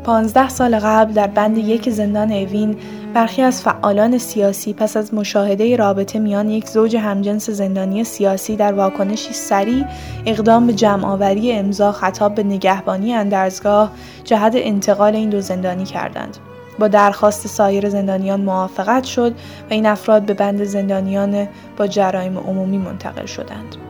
[0.07, 2.77] پانزده سال قبل در بند یک زندان اوین
[3.13, 8.73] برخی از فعالان سیاسی پس از مشاهده رابطه میان یک زوج همجنس زندانی سیاسی در
[8.73, 9.85] واکنشی سریع
[10.25, 13.91] اقدام به جمعآوری امضا خطاب به نگهبانی اندرزگاه
[14.23, 16.37] جهت انتقال این دو زندانی کردند.
[16.79, 19.31] با درخواست سایر زندانیان موافقت شد
[19.69, 21.47] و این افراد به بند زندانیان
[21.77, 23.86] با جرایم عمومی منتقل شدند.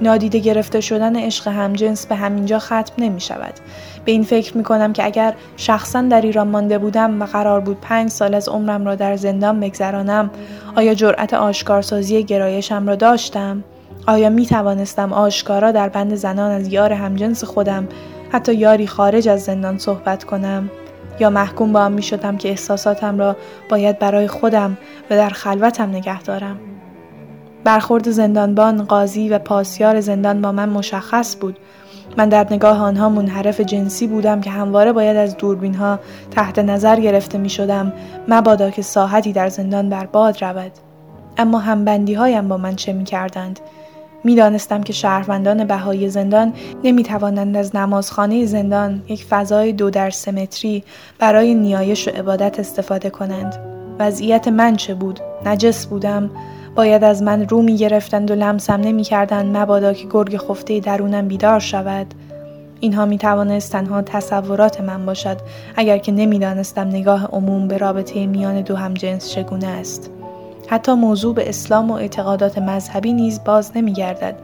[0.00, 3.54] نادیده گرفته شدن عشق همجنس به همینجا ختم نمی شود.
[4.04, 7.80] به این فکر می کنم که اگر شخصا در ایران مانده بودم و قرار بود
[7.80, 10.30] پنج سال از عمرم را در زندان بگذرانم
[10.76, 13.64] آیا جرأت آشکارسازی گرایشم را داشتم؟
[14.06, 17.88] آیا می توانستم آشکارا در بند زنان از یار همجنس خودم
[18.32, 20.70] حتی یاری خارج از زندان صحبت کنم؟
[21.20, 23.36] یا محکوم به آن می شدم که احساساتم را
[23.68, 24.76] باید برای خودم
[25.10, 26.73] و در خلوتم نگه دارم؟
[27.64, 31.58] برخورد زندانبان، قاضی و پاسیار زندان با من مشخص بود.
[32.16, 35.98] من در نگاه آنها منحرف جنسی بودم که همواره باید از دوربین ها
[36.30, 37.92] تحت نظر گرفته می شدم
[38.28, 40.72] مبادا که ساحتی در زندان برباد رود.
[41.38, 43.60] اما همبندی هایم با من چه می کردند؟
[44.24, 46.52] می دانستم که شهروندان بهایی زندان
[46.84, 50.84] نمی توانند از نمازخانه زندان یک فضای دو در سمتری
[51.18, 53.56] برای نیایش و عبادت استفاده کنند.
[53.98, 56.30] وضعیت من چه بود؟ نجس بودم؟
[56.74, 61.28] باید از من رو می گرفتند و لمسم نمی کردند مبادا که گرگ خفته درونم
[61.28, 62.06] بیدار شود.
[62.80, 65.36] اینها می توانست تنها تصورات من باشد
[65.76, 70.10] اگر که نمی دانستم نگاه عموم به رابطه میان دو همجنس چگونه است.
[70.68, 74.34] حتی موضوع به اسلام و اعتقادات مذهبی نیز باز نمی گردد.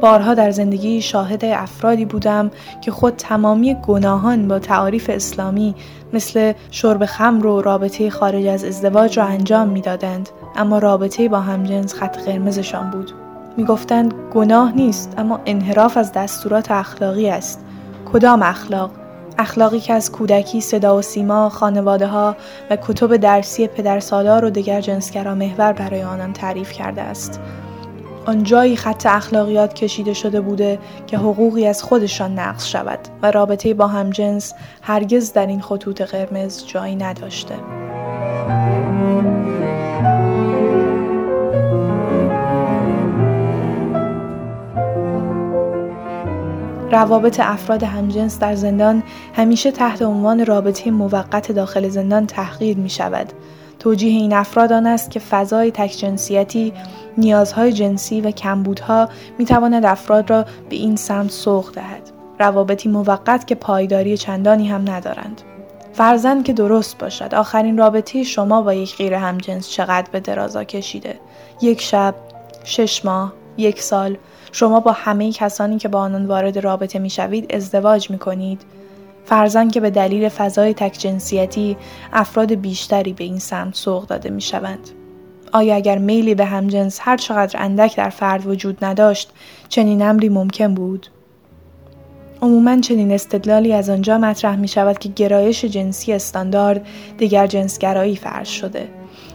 [0.00, 2.50] بارها در زندگی شاهد افرادی بودم
[2.80, 5.74] که خود تمامی گناهان با تعاریف اسلامی
[6.12, 11.94] مثل شرب خمر و رابطه خارج از ازدواج را انجام می‌دادند اما رابطه با همجنس
[11.94, 13.12] خط قرمزشان بود.
[13.56, 17.64] می‌گفتند گناه نیست اما انحراف از دستورات اخلاقی است.
[18.12, 18.90] کدام اخلاق؟
[19.38, 22.36] اخلاقی که از کودکی صدا و سیما خانواده ها
[22.70, 27.40] و کتب درسی پدرسالار و دیگر جنسگرا محور برای آنان تعریف کرده است.
[28.26, 33.74] آن جایی خط اخلاقیات کشیده شده بوده که حقوقی از خودشان نقض شود و رابطه
[33.74, 37.54] با همجنس هرگز در این خطوط قرمز جایی نداشته.
[46.90, 49.02] روابط افراد همجنس در زندان
[49.34, 53.32] همیشه تحت عنوان رابطه موقت داخل زندان تحقیر می شود.
[53.78, 56.72] توجیه این افراد آن است که فضای تکجنسیتی،
[57.18, 59.08] نیازهای جنسی و کمبودها
[59.38, 62.10] می تواند افراد را به این سمت سوق دهد.
[62.40, 65.42] روابطی موقت که پایداری چندانی هم ندارند.
[65.92, 71.20] فرزن که درست باشد آخرین رابطه شما با یک غیر همجنس چقدر به درازا کشیده
[71.62, 72.14] یک شب
[72.64, 74.16] شش ماه یک سال
[74.56, 78.62] شما با همه کسانی که با آنان وارد رابطه می شوید ازدواج می کنید
[79.24, 81.76] فرزن که به دلیل فضای تکجنسیتی
[82.12, 84.90] افراد بیشتری به این سمت سوق داده می شوند.
[85.52, 89.32] آیا اگر میلی به همجنس هر چقدر اندک در فرد وجود نداشت
[89.68, 91.06] چنین امری ممکن بود؟
[92.42, 96.86] عموما چنین استدلالی از آنجا مطرح می شود که گرایش جنسی استاندارد
[97.18, 98.88] دیگر جنسگرایی فرض شده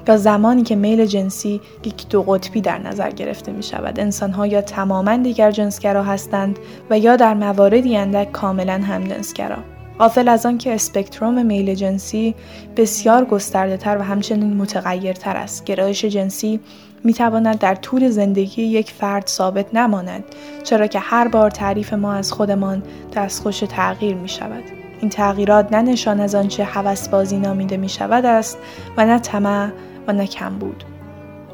[0.07, 4.61] یا زمانی که میل جنسی یک دو قطبی در نظر گرفته می شود انسانها یا
[4.61, 9.57] تماما دیگر جنسگرا هستند و یا در مواردی اندک کاملا هم جنسگرا.
[9.99, 12.35] غافل از آن که اسپکتروم میل جنسی
[12.77, 15.65] بسیار گسترده تر و همچنین متغیرتر است.
[15.65, 16.59] گرایش جنسی
[17.03, 20.23] می تواند در طول زندگی یک فرد ثابت نماند
[20.63, 22.83] چرا که هر بار تعریف ما از خودمان
[23.15, 24.63] دستخوش تغییر می شود
[25.01, 26.67] این تغییرات نه نشان از آنچه
[27.11, 28.57] بازی نامیده می شود است
[28.97, 29.69] و نه طمع
[30.07, 30.83] و نه کم بود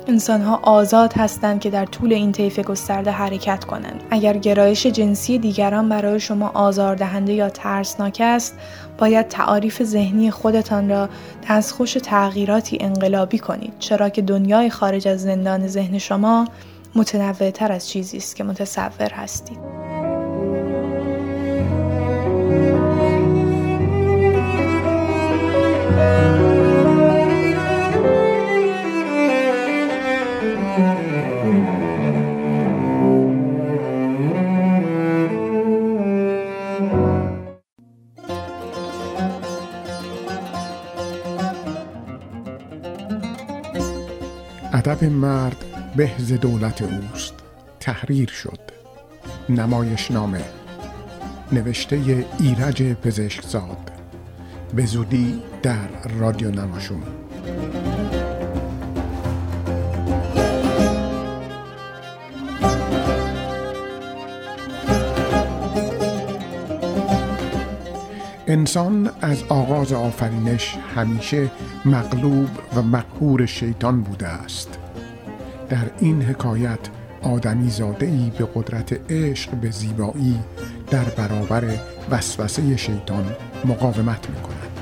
[0.07, 4.03] انسانها آزاد هستند که در طول این طیف گسترده حرکت کنند.
[4.11, 8.57] اگر گرایش جنسی دیگران برای شما آزاردهنده یا ترسناک است،
[8.97, 11.09] باید تعاریف ذهنی خودتان را
[11.49, 16.47] دستخوش تغییراتی انقلابی کنید چرا که دنیای خارج از زندان ذهن شما
[16.95, 19.57] متنوعتر از چیزی است که متصور هستید.
[44.87, 45.65] ادب مرد
[45.95, 46.11] به
[46.41, 47.33] دولت اوست.
[47.79, 48.59] تحریر شد.
[49.49, 50.41] نمایش نامه
[51.51, 53.91] نوشته ایرج پزشکزاد.
[54.75, 55.87] به زودی در
[56.19, 57.03] رادیو نماشون.
[68.49, 71.51] انسان از آغاز آفرینش همیشه
[71.85, 74.79] مغلوب و مقهور شیطان بوده است
[75.69, 76.79] در این حکایت
[77.21, 80.39] آدمی زاده ای به قدرت عشق به زیبایی
[80.91, 81.63] در برابر
[82.09, 83.35] وسوسه شیطان
[83.65, 84.79] مقاومت می کند.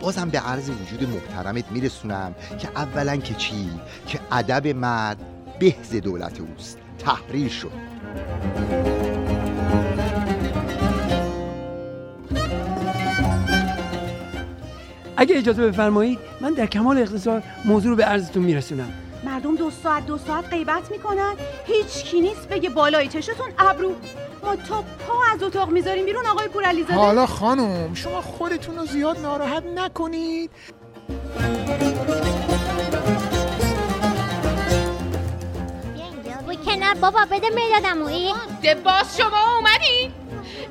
[0.00, 3.70] بازم به عرض وجود محترمت میرسونم که اولا که چی؟
[4.06, 5.18] که ادب مرد
[5.58, 7.70] بهز دولت اوست تحریر شد.
[15.16, 18.92] اگه اجازه بفرمایید من در کمال اختصار موضوع رو به عرضتون میرسونم.
[19.24, 21.34] مردم دو ساعت دو ساعت غیبت می‌کنن.
[21.66, 23.94] هیچ کی نیست بگه بالای چشتون ابرو.
[24.44, 29.18] ما تا پا از اتاق می‌ذاریم بیرون آقای پورعلیزاده حالا خانم شما خودتون رو زیاد
[29.18, 30.50] ناراحت نکنید.
[37.00, 40.12] بابا بده می‌دادم ای ده باز شما اومدین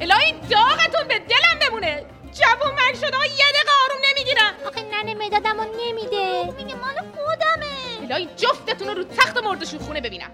[0.01, 4.53] الهی داغتون به دلم بمونه جوون من شده یه دقیقه آروم نمی‌گیرم.
[4.67, 6.43] آخه ننه می‌دادم و نمیده.
[6.57, 8.11] میگه مال خودمه.
[8.11, 10.31] الهی جفتتون رو رو تخت مردشون خونه ببینم.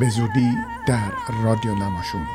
[0.00, 0.50] به زودی
[0.86, 1.10] در
[1.44, 2.26] رادیو نماشون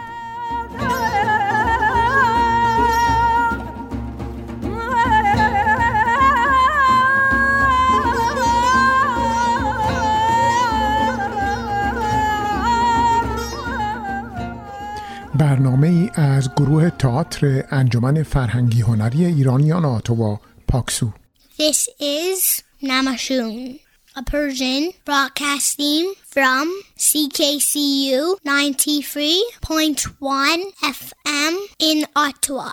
[15.37, 21.09] برنامه ای از گروه تئاتر انجمن فرهنگی هنری ایرانیان آتوا پاکسو
[21.57, 23.79] This is Namashun,
[24.15, 26.65] a Persian broadcasting from
[26.97, 30.59] CKCU 93.1
[30.99, 32.71] FM in Ottawa.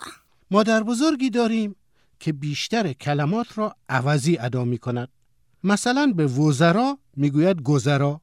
[0.51, 1.77] مادر بزرگی داریم
[2.21, 5.09] که بیشتر کلمات را عوضی ادا می کند.
[5.65, 8.21] مثلا به وزرا می‌گوید گذرا.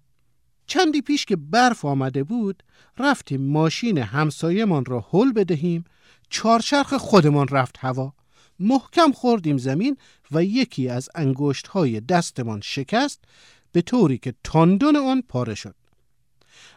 [0.70, 2.64] چندی پیش که برف آمده بود
[2.98, 5.84] رفتیم ماشین همسایمان را هل بدهیم
[6.30, 8.14] چارچرخ خودمان رفت هوا.
[8.60, 9.98] محکم خوردیم زمین
[10.32, 13.24] و یکی از انگشت های دستمان شکست
[13.72, 15.76] به طوری که تاندون آن پاره شد.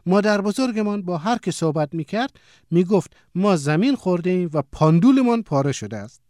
[0.06, 2.40] مادر بزرگمان با هر که صحبت می کرد
[2.70, 6.20] می گفت ما زمین خورده ایم و پاندولمان پاره شده است.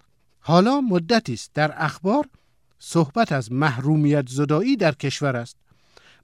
[0.40, 2.28] حالا مدتی است در اخبار
[2.78, 5.56] صحبت از محرومیت زدایی در کشور است.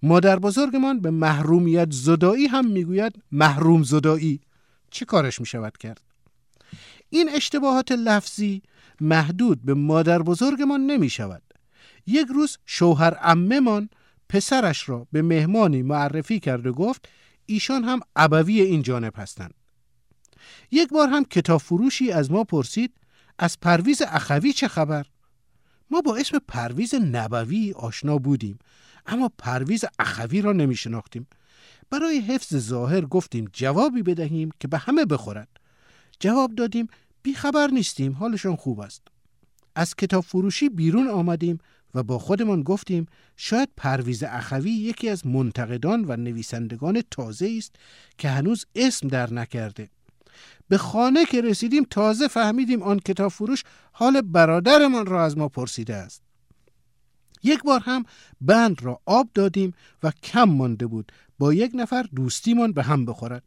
[0.03, 4.41] مادر بزرگمان به محرومیت زدایی هم می‌گوید محروم زدایی
[4.91, 6.01] چه کارش می شود کرد؟
[7.11, 8.63] این اشتباهات لفظی
[9.01, 11.43] محدود به مادر بزرگمان نمی شود
[12.07, 13.89] یک روز شوهر اممان
[14.29, 17.09] پسرش را به مهمانی معرفی کرد و گفت
[17.47, 19.55] ایشان هم ابوی این جانب هستند.
[20.71, 22.95] یک بار هم کتاب فروشی از ما پرسید
[23.39, 25.07] از پرویز اخوی چه خبر؟
[25.91, 28.59] ما با اسم پرویز نبوی آشنا بودیم.
[29.09, 31.27] اما پرویز اخوی را نمی شناختیم
[31.91, 35.49] برای حفظ ظاهر گفتیم جوابی بدهیم که به همه بخورد
[36.21, 36.87] جواب دادیم
[37.23, 39.03] بیخبر نیستیم حالشان خوب است.
[39.75, 41.59] از کتاب فروشی بیرون آمدیم
[41.95, 43.07] و با خودمان گفتیم
[43.37, 47.77] شاید پرویز اخوی یکی از منتقدان و نویسندگان تازه است
[48.19, 49.89] که هنوز اسم در نکرده.
[50.69, 55.95] به خانه که رسیدیم تازه فهمیدیم آن کتاب فروش حال برادرمان را از ما پرسیده
[55.95, 56.28] است.
[57.43, 58.05] یک بار هم
[58.41, 63.43] بند را آب دادیم و کم مانده بود با یک نفر دوستیمان به هم بخورد.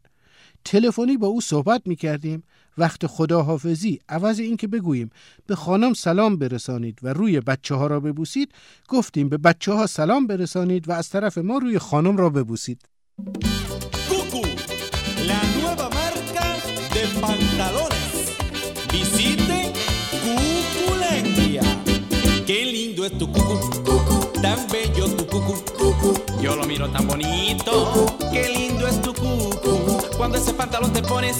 [0.64, 2.42] تلفنی با او صحبت می کردیم
[2.78, 5.10] وقت خداحافظی عوض اینکه بگوییم
[5.46, 8.52] به خانم سلام برسانید و روی بچه ها را ببوسید
[8.88, 12.88] گفتیم به بچه ها سلام برسانید و از طرف ما روی خانم را ببوسید.
[24.42, 25.54] Tan bello tu cucu.
[26.42, 27.72] Yo lo miro tan bonito.
[28.32, 29.74] Qué lindo es tu cucu.
[30.18, 31.36] Cuando ese pantalón te pones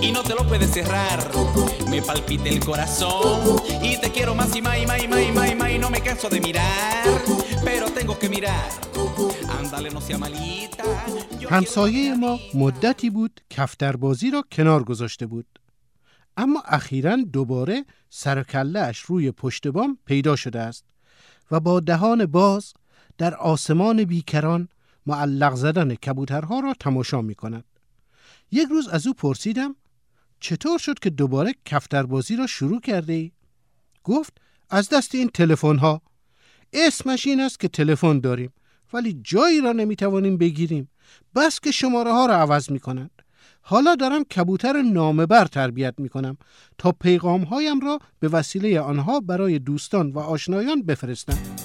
[0.00, 1.18] y no te lo puedes cerrar.
[1.90, 5.32] Me palpita el corazón y te quiero más y más y más y más y
[5.32, 7.04] más y más y no me canso de mirar.
[7.64, 8.70] Pero tengo que mirar.
[9.58, 10.84] Ándale, no sea malita.
[11.50, 15.46] همسایه ما مدتی بود کفتربازی را کنار گذاشته بود
[16.36, 20.84] اما اخیرا دوباره سر کله‌اش روی پشت بام پیدا شده است
[21.50, 22.74] و با دهان باز
[23.18, 24.68] در آسمان بیکران
[25.06, 27.64] معلق زدن کبوترها را تماشا می کند.
[28.50, 29.76] یک روز از او پرسیدم
[30.40, 33.32] چطور شد که دوباره کفتربازی را شروع کرده ای؟
[34.04, 34.32] گفت
[34.70, 36.02] از دست این تلفن ها
[36.72, 38.52] اسمش این است که تلفن داریم
[38.92, 40.90] ولی جایی را نمی‌توانیم بگیریم
[41.34, 43.17] بس که شماره ها را عوض می کنند.
[43.70, 46.36] حالا دارم کبوتر نامبر تربیت می کنم
[46.78, 51.57] تا پیغام هایم را به وسیله آنها برای دوستان و آشنایان بفرستم.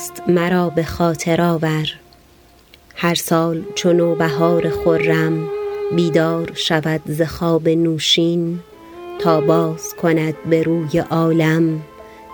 [0.00, 1.88] دوست مرا به خاطر آور.
[2.94, 5.48] هر سال چو نوبهار خرم
[5.96, 8.60] بیدار شود ز خواب نوشین.
[9.18, 11.82] تا باز کند به روی عالم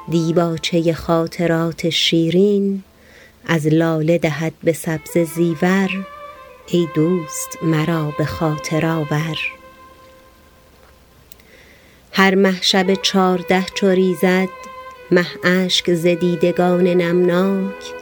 [0.08, 2.82] دیباچه خاطرات شیرین.
[3.46, 5.90] از لاله دهد به سبزه زیور
[6.66, 9.38] ای دوست مرا به خاطر آور.
[12.12, 14.48] هر مه شب چارده چو ریزد
[15.10, 17.94] مه اشک ز دیدگان نمناک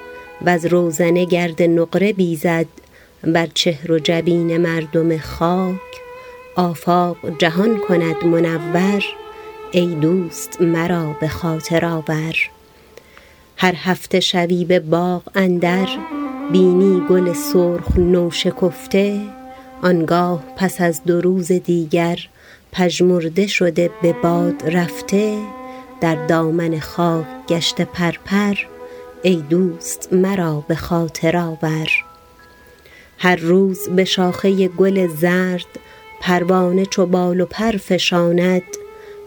[0.43, 2.67] وز روزنه گرد نقره بیزد
[3.23, 5.81] بر چهر و جبین مردم خاک
[6.57, 9.05] آفاق جهان کند منور
[9.71, 12.37] ای دوست مرا به خاطر آور
[13.57, 15.89] هر هفته شوی به باغ اندر
[16.53, 19.21] بینی گل سرخ نو شکفته
[19.83, 22.19] آنگاه پس از دو روز دیگر
[22.73, 25.39] پژمرده شده به باد رفته
[26.01, 28.55] در دامن خاک گشته پرپر
[29.23, 31.89] ای دوست مرا به خاطر آور.
[33.19, 35.67] هر روز به شاخه گل زرد
[36.21, 38.63] پروانه چو بال و پر فشاند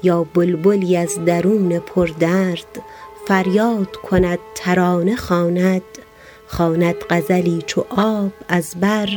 [0.03, 2.81] یا بلبلی از درون پردرد
[3.27, 5.81] فریاد کند ترانه خواند.
[6.47, 9.09] خواند غزلی چو آب از بر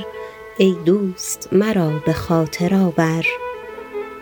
[0.58, 3.26] ای دوست مرا به خاطر آور.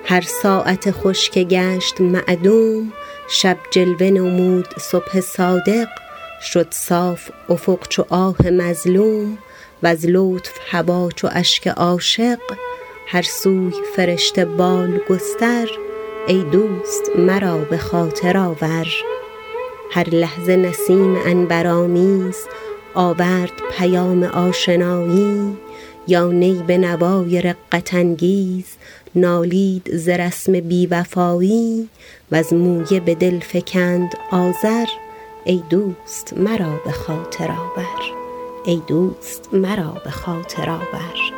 [0.05, 2.93] هر ساعت خوش که گشت معدوم
[3.31, 5.89] شب جلوه نمود صبح صادق
[6.43, 9.39] شد صاف افق چو آه مظلوم
[9.83, 12.39] وز لطف هوا چو اشک عاشق.
[13.07, 15.68] هر سوی فرشته بال گستر
[16.26, 18.87] ای دوست مرا به خاطر آور.
[19.93, 22.37] هر لحظه نسیم عنبرآمیز
[22.95, 25.57] آورد پیام آشنایی.
[26.09, 28.64] یا نی به نوای رقت انگیز
[29.14, 31.88] نالید ز رسم بیوفایی
[32.32, 34.86] وز مویه به دل فکند آذر
[35.44, 38.02] ای دوست مرا به خاطر آور
[38.64, 41.38] ای دوست مرا به خاطر آور.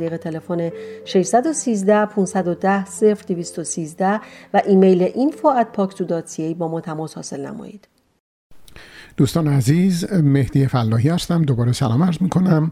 [0.01, 0.69] طریق تلفن
[1.05, 2.85] 613 510
[3.27, 4.19] 0213
[4.53, 7.87] و ایمیل info@paksu.ca با ما تماس حاصل نمایید.
[9.17, 12.71] دوستان عزیز مهدی فلاحی هستم دوباره سلام عرض می‌کنم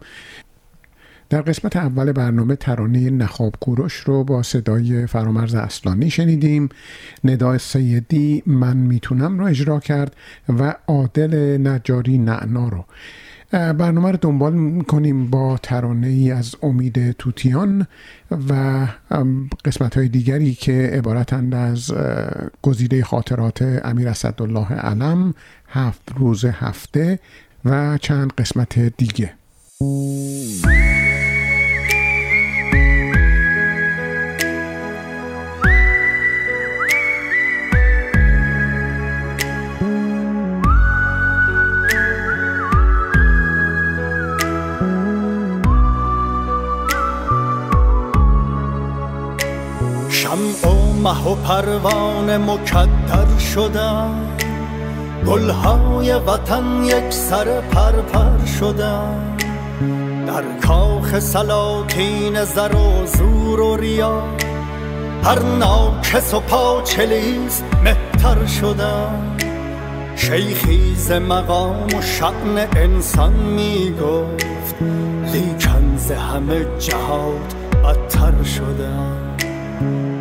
[1.29, 6.69] در قسمت اول برنامه ترانه نخاب کوروش رو با صدای فرامرز اصلانی شنیدیم.
[7.23, 10.15] ندا سیدی من می‌تونم رو اجرا کرد
[10.59, 12.85] و عادل نجاری نعنا رو.
[13.51, 17.87] برنامه رو دنبال می‌کنیم با ترانه ای از امید توتیان
[18.49, 18.87] و
[19.65, 21.93] قسمت های دیگری که عبارتند از
[22.61, 25.33] گزیده خاطرات امیر اسدالله علم
[25.67, 27.19] هفت روز هفته
[27.65, 29.33] و چند قسمت دیگه.
[50.29, 54.27] شمع و مه و پروانه مکدر شدن
[55.27, 59.37] گلهای وطن یک سر پرپر شدن
[60.27, 64.23] در کاخ سلاطین زر و زور و ریا
[65.23, 69.37] هر ناکس و پاچلیست مهتر شدن
[70.15, 74.75] شیخی ز مقام و شعن انسان می گفت
[75.33, 79.28] لیکن ز همه جهات بدتر شدن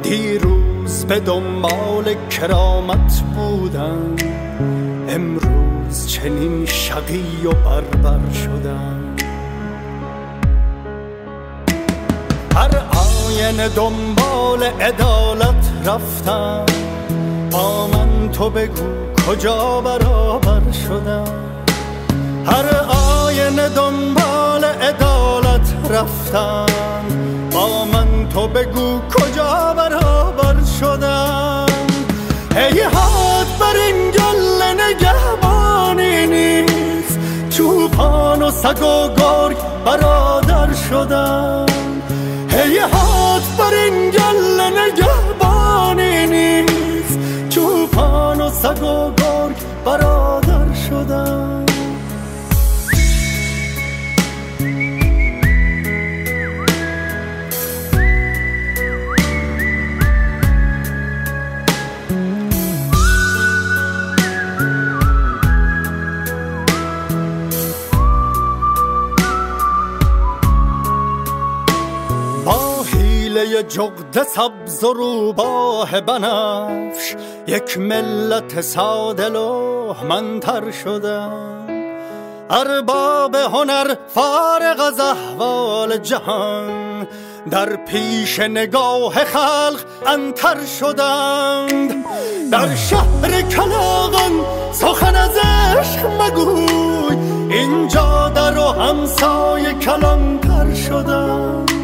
[0.09, 4.16] دیروز به دنبال کرامت بودن
[5.09, 9.16] امروز چنین شقی و بربر شدن
[12.54, 12.70] هر
[13.26, 16.66] آینه دنبال عدالت رفتن
[17.50, 18.84] با من تو بگو
[19.28, 21.24] کجا برابر شدن
[22.46, 22.76] هر
[23.26, 27.28] آینه دنبال عدالت رفتن
[27.66, 31.66] من تو بگو کجا برابر شدن
[32.54, 37.18] هیهات بر این گل نگهبانی نیست
[37.50, 41.66] چوپان و سگ و گرگ برادر شدن
[42.50, 51.67] هیهات بر این گل نگهبانی نیست چوپان و سگ و گرگ برادر شدن
[73.62, 79.28] جغد سبز و روباه بنفش یک ملت ساده
[80.09, 81.59] منتر شدن
[82.50, 87.06] ارباب هنر فارغ از احوال جهان
[87.50, 92.04] در پیش نگاه خلق انتر شدند.
[92.52, 94.32] در شهر کلاغان
[94.72, 97.16] سخن از عشق مگوی
[97.50, 101.78] اینجا در و همسای کلانتر شدند.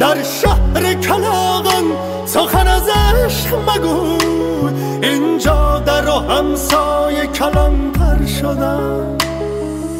[0.00, 1.84] در شهر کلاغان
[2.24, 4.72] سخن از عشق مگوی
[5.02, 9.16] اینجا در و همسای کلانتر شدن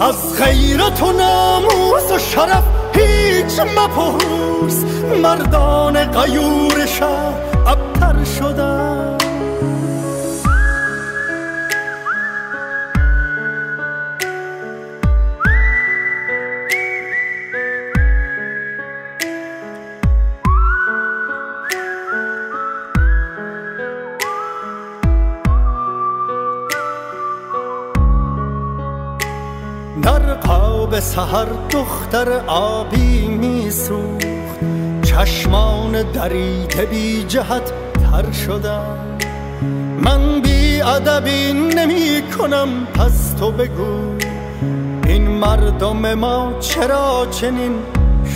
[0.00, 2.62] از غیرت و ناموس و شرف
[2.94, 4.84] هیچ مپرس.
[5.22, 7.34] مردان قیور شهر
[7.66, 9.09] ابتر شدن
[30.02, 34.60] در قاب سهر دختر آبی میسوخت
[35.02, 37.72] چشمان دریده بی جهت
[38.10, 38.96] تر شدم.
[40.00, 44.14] من بی ادبی نمی کنم پس تو بگو.
[45.06, 47.74] این مردم ما چرا چنین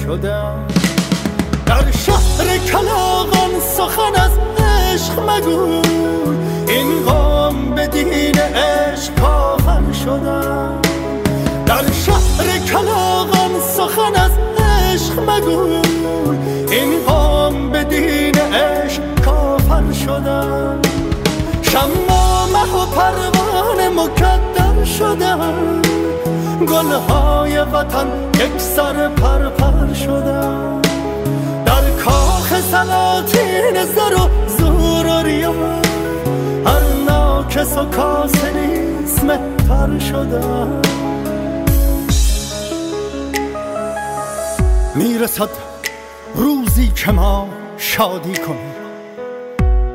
[0.02, 0.66] شدم
[1.66, 5.82] در شهر کلاغان سخن از عشق مگو.
[6.68, 10.83] این قوم به دین عشق کافر شدم
[11.66, 15.82] در شهر کلاغان سخن از عشق مگو.
[16.70, 20.80] این قوم به دین عشق کافر شدن
[21.62, 25.82] شما مه و پروانه مکدر شدن
[26.60, 30.80] گلهای وطن یک سر پرپر شدن
[31.66, 35.52] در کاخ سلاطین زر و زور و ریا.
[36.66, 40.80] هر ناکس و کاسه نیست مهتر شدن
[44.94, 45.48] می‌رسد
[46.34, 48.74] روزی که ما شادی کنیم.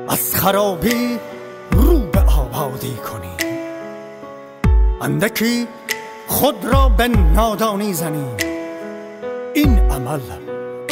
[0.10, 1.20] از خرابی
[1.72, 3.60] رو به آبادی کنیم.
[5.02, 5.68] اندکی
[6.28, 8.38] خود را به نادانی زنیم.
[9.54, 10.20] این عمل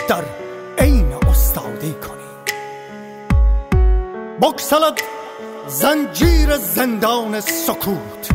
[0.07, 0.23] در
[0.77, 2.17] عین استادی کنیم.
[4.41, 5.01] بکسلد
[5.67, 8.29] زنجیر زندان سکوت.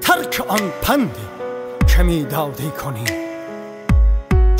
[0.00, 1.28] ترک آن پندی
[1.86, 3.25] که می‌دادی کنیم.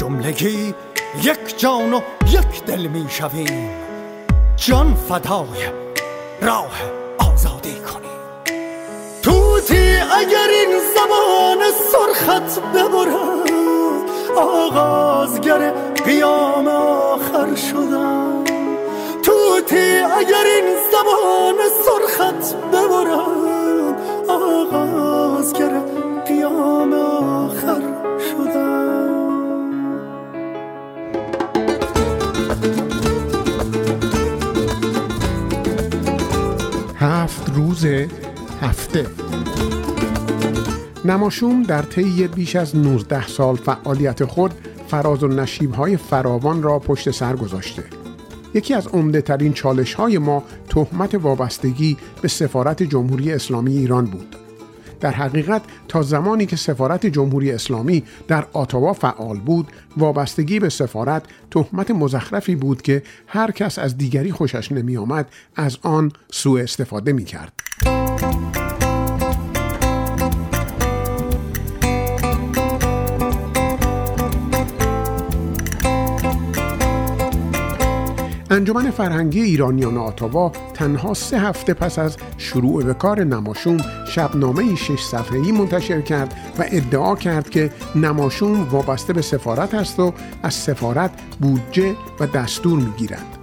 [0.07, 0.75] جملگی
[1.23, 2.01] یک جان و
[2.31, 3.71] یک دل می شویم.
[4.57, 5.71] جان فدای
[6.43, 6.81] راه
[7.19, 8.21] آزادی کنیم.
[9.23, 11.59] توتی اگر این زبان
[11.93, 13.51] سرخت ببرد
[14.37, 15.71] آغازگر
[16.05, 18.45] قیام آخر شدن.
[19.23, 25.81] توتی اگر این زبان سرخت ببرد آغازگر
[26.27, 27.83] قیام آخر
[28.31, 28.96] شدن.
[37.27, 37.87] هفت روز
[38.61, 39.07] هفته.
[41.05, 44.55] نماشوم در طی بیش از 19 سال فعالیت خود
[44.89, 47.85] فراز و نشیبهای فراوان را پشت سر گذاشته.
[48.55, 54.46] یکی از عمده ترین چالش های ما تهمت وابستگی به سفارت جمهوری اسلامی ایران بود.
[55.01, 61.23] در حقیقت تا زمانی که سفارت جمهوری اسلامی در آتاوا فعال بود وابستگی به سفارت
[61.51, 67.13] تهمت مزخرفی بود که هر کس از دیگری خوشش نمی آمد از آن سوء استفاده
[67.13, 67.53] می کرد.
[78.57, 83.77] انجمن فرهنگی ایرانیان آتاوا تنها سه هفته پس از شروع به کار نماشوم
[84.09, 90.13] شبنامه شش صفحه‌ای منتشر کرد و ادعا کرد که نماشوم وابسته به سفارت است و
[90.43, 93.36] از سفارت بودجه و دستور می‌گیرد.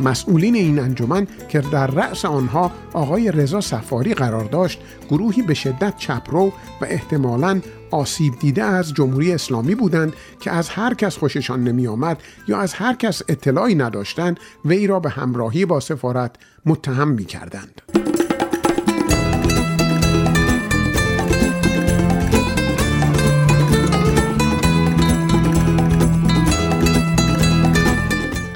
[0.00, 4.80] مسئولین این انجمن که در رأس آنها آقای رضا سفاری قرار داشت
[5.10, 7.60] گروهی به شدت چپرو و احتمالاً
[7.90, 12.74] آسیب دیده از جمهوری اسلامی بودند که از هر کس خوششان نمی آمد یا از
[12.74, 16.36] هر کس اطلاعی نداشتند وی را به همراهی با سفارت
[16.66, 17.82] متهم می کردند.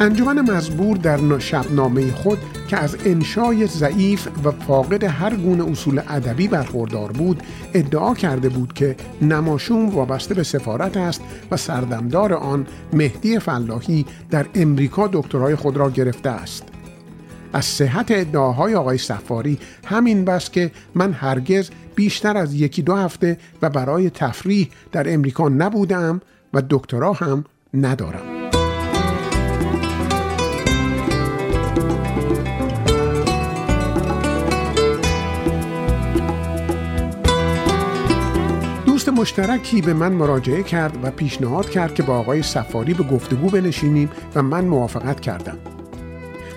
[0.04, 2.38] انجمن مزبور در شبنامه خود
[2.68, 7.42] که از انشای ضعیف و فاقد هر گونه اصول ادبی برخوردار بود
[7.74, 14.46] ادعا کرده بود که نماشوم وابسته به سفارت است و سردمدار آن مهدی فلاحی در
[14.54, 16.64] امریکا دکترای خود را گرفته است.
[17.52, 23.38] از صحت ادعاهای آقای سفاری همین بس که من هرگز بیشتر از یکی دو هفته
[23.62, 26.20] و برای تفریح در امریکا نبودم
[26.54, 27.44] و دکترا هم
[27.74, 28.33] ندارم.
[39.14, 44.10] مشترکی به من مراجعه کرد و پیشنهاد کرد که با آقای سفاری به گفتگو بنشینیم
[44.34, 45.58] و من موافقت کردم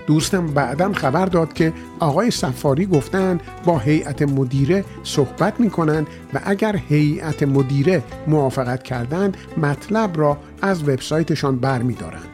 [0.08, 6.42] دوستم بعدا خبر داد که آقای سفاری گفتند با هیئت مدیره صحبت می کنند و
[6.46, 12.30] اگر هیئت مدیره موافقت کردند مطلب را از وبسایتشان برمیدارند.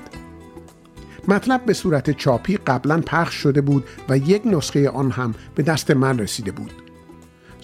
[1.28, 5.92] مطلب به صورت چاپی قبلا پخش شده بود و یک نسخه آن هم به دست
[5.92, 6.72] من رسیده بود.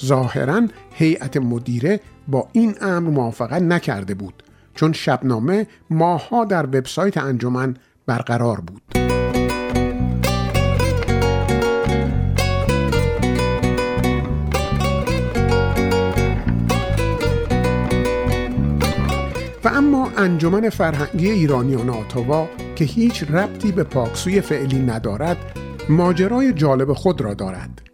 [0.06, 0.62] ظاهرا
[1.00, 4.44] هیئت مدیره با این امر موافقت نکرده بود
[4.76, 7.76] چون شبنامه ماها در وبسایت انجمن
[8.06, 8.82] برقرار بود.
[19.64, 25.38] و اما انجمن فرهنگی ایرانیان آتاوا که هیچ ربطی به پاکسوی فعلی ندارد
[25.90, 27.89] ماجرای جالب خود را دارد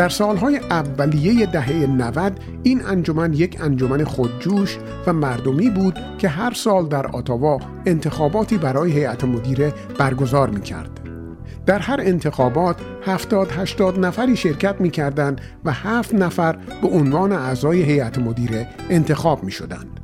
[0.00, 6.52] در سالهای اولیه دهه 90 این انجمن یک انجمن خودجوش و مردمی بود که هر
[6.52, 11.00] سال در آتاوا انتخاباتی برای هیئت مدیره برگزار می کرد.
[11.66, 17.82] در هر انتخابات 70 80 نفری شرکت می کردند و 7 نفر به عنوان اعضای
[17.82, 19.99] هیئت مدیره انتخاب می شدند.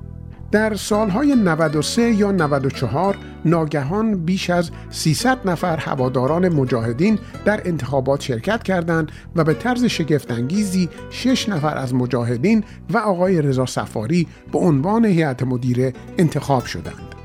[0.52, 8.62] در سالهای 93 یا 94 ناگهان بیش از 300 نفر هواداران مجاهدین در انتخابات شرکت
[8.62, 15.04] کردند و به طرز شگفتانگیزی 6 نفر از مجاهدین و آقای رضا سفاری به عنوان
[15.04, 17.15] هیئت مدیره انتخاب شدند.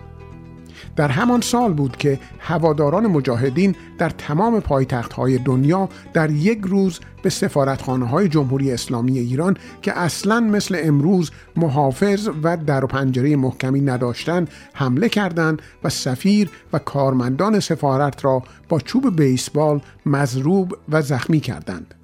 [0.95, 6.99] در همان سال بود که هواداران مجاهدین در تمام پایتخت های دنیا در یک روز
[7.23, 13.35] به سفارتخانه های جمهوری اسلامی ایران که اصلا مثل امروز محافظ و در و پنجره
[13.35, 21.01] محکمی نداشتند حمله کردند و سفیر و کارمندان سفارت را با چوب بیسبال مضروب و
[21.01, 22.00] زخمی کردند.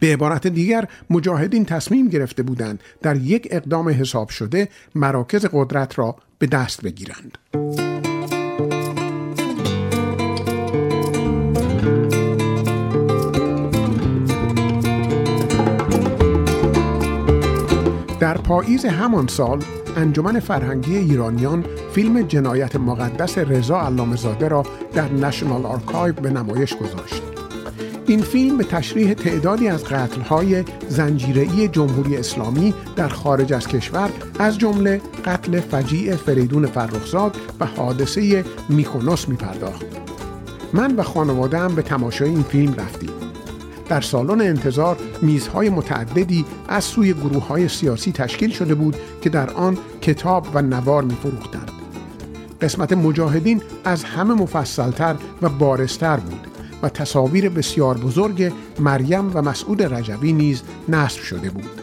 [0.00, 6.16] به عبارت دیگر مجاهدین تصمیم گرفته بودند در یک اقدام حساب شده مراکز قدرت را
[6.38, 7.38] به دست بگیرند.
[18.20, 19.64] در پاییز همان سال
[19.96, 24.62] انجمن فرهنگی ایرانیان فیلم جنایت مقدس رضا علامه‌زاده را
[24.94, 27.29] در National Archive به نمایش گذاشت.
[28.10, 34.58] این فیلم به تشریح تعدادی از قتل‌های زنجیره‌ای جمهوری اسلامی در خارج از کشور از
[34.58, 39.86] جمله قتل فجیع فریدون فرخزاد و حادثه میکونوس میپرداخت.
[40.72, 43.10] من و خانواده‌ام به تماشای این فیلم رفتیم.
[43.88, 49.50] در سالن انتظار میزهای متعددی از سوی گروه های سیاسی تشکیل شده بود که در
[49.50, 51.70] آن کتاب و نوار می فروختند.
[52.60, 56.49] قسمت مجاهدین از همه مفصلتر و بارستر بود
[56.82, 61.80] و تصاویر بسیار بزرگ مریم و مسعود رجبی نیز نصب شده بود.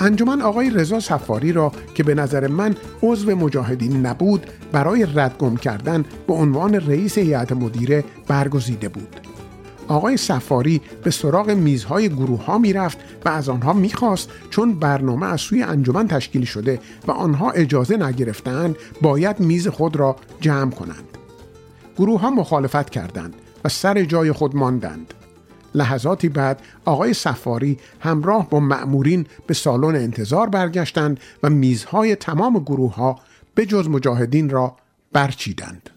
[0.00, 6.04] انجمن آقای رضا سفاری را که به نظر من عضو مجاهدین نبود برای ردگم کردن
[6.26, 9.20] به عنوان رئیس هیئت مدیره برگزیده بود.
[9.88, 14.74] آقای سفاری به سراغ میزهای گروه ها می رفت و از آنها می خواست چون
[14.74, 20.70] برنامه از سوی انجمن تشکیل شده و آنها اجازه نگرفتند باید میز خود را جمع
[20.70, 21.15] کنند.
[21.96, 25.14] گروه ها مخالفت کردند و سر جای خود ماندند.
[25.74, 32.94] لحظاتی بعد آقای سفاری همراه با مأمورین به سالن انتظار برگشتند و میزهای تمام گروه
[32.94, 33.18] ها
[33.54, 34.76] به جز مجاهدین را
[35.12, 35.90] برچیدند.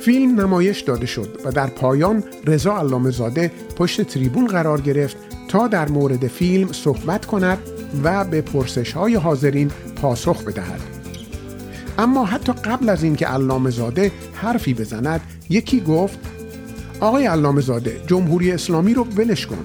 [0.00, 5.68] فیلم نمایش داده شد و در پایان رضا علامه زاده پشت تریبون قرار گرفت تا
[5.68, 7.58] در مورد فیلم صحبت کند
[8.04, 9.70] و به پرسش های حاضرین
[10.02, 10.80] پاسخ بدهد.
[11.98, 15.20] اما حتی قبل از اینکه علامه زاده حرفی بزند
[15.50, 16.18] یکی گفت
[17.00, 19.64] آقای علامه زاده جمهوری اسلامی رو ولش کن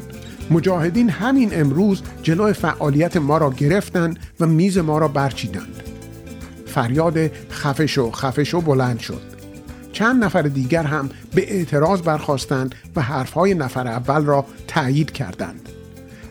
[0.52, 5.84] مجاهدین همین امروز جلو فعالیت ما را گرفتند و میز ما را برچیدند
[6.66, 9.22] فریاد خفشو خفشو بلند شد
[9.94, 15.71] چند نفر دیگر هم به اعتراض برخواستند و حرفهای نفر اول را تایید کردند.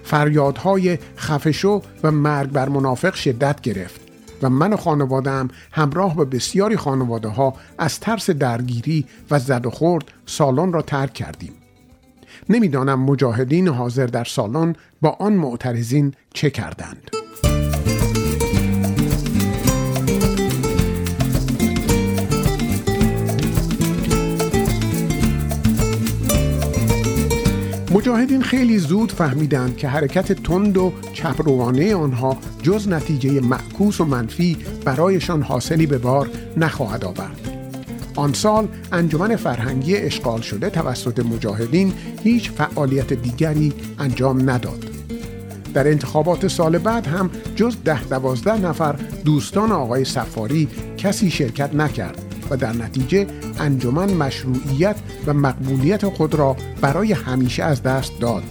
[0.05, 4.01] فریادهای خفشو و مرگ بر منافق شدت گرفت
[4.43, 9.71] و من و خانوادم همراه با بسیاری خانواده ها از ترس درگیری و زد و
[9.71, 11.53] خورد سالن را ترک کردیم.
[12.49, 17.11] نمی‌دانم مجاهدین حاضر در سالن با آن معترضین چه کردند.
[28.01, 34.57] مجاهدین خیلی زود فهمیدند که حرکت تند و چپروانه آنها جز نتیجه معکوس و منفی
[34.85, 37.41] برایشان حاصلی به بار نخواهد آورد.
[38.17, 41.93] آن سال انجمن فرهنگی اشغال شده توسط مجاهدین
[42.25, 44.85] هیچ فعالیت دیگری انجام نداد.
[45.75, 52.30] در انتخابات سال بعد هم جز ده دوازده نفر دوستان آقای سفاری کسی شرکت نکرد
[52.51, 53.27] و در نتیجه
[53.59, 54.97] انجمن مشروعیت
[55.27, 58.43] و مقبولیت خود را برای همیشه از دست داد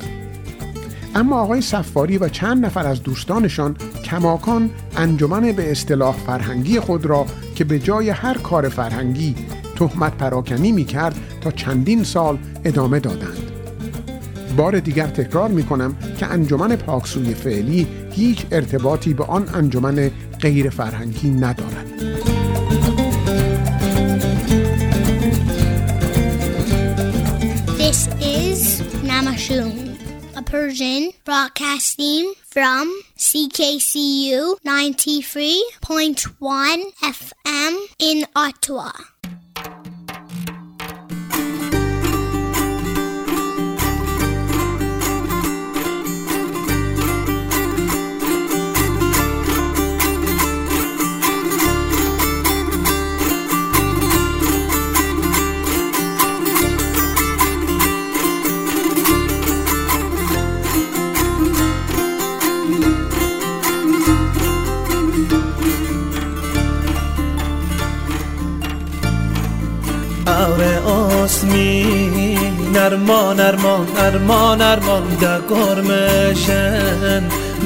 [1.16, 7.26] اما آقای سفاری و چند نفر از دوستانشان کماکان انجمن به اصطلاح فرهنگی خود را
[7.56, 9.36] که به جای هر کار فرهنگی
[9.76, 13.52] تهمت پراکنی می کرد تا چندین سال ادامه دادند
[14.58, 20.12] بار دیگر تکرار می کنم که انجمن پاکسوی فعلی هیچ ارتباطی به آن انجمن
[20.42, 22.19] غیر فرهنگی ندارد.
[28.40, 29.98] Is Namashun,
[30.38, 38.92] a Persian broadcasting from CKCU 93.1 FM in Ottawa.
[71.30, 77.24] یاسمین ارمان ارمان ارمان ارمان دگرمشن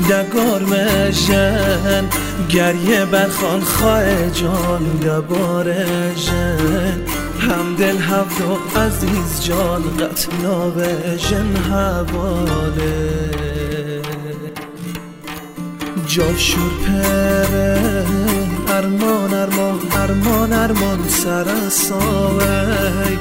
[0.09, 2.05] دگرمشن
[2.49, 6.57] گریه برخان خواه جان دبارشن
[7.39, 13.23] همدل هفت و عزیز جان قتلا بشن حواله.
[16.07, 18.05] جاشور پره.
[18.67, 21.07] ارمان ارمان ارمان ارمان.
[21.07, 23.17] سر ساوی.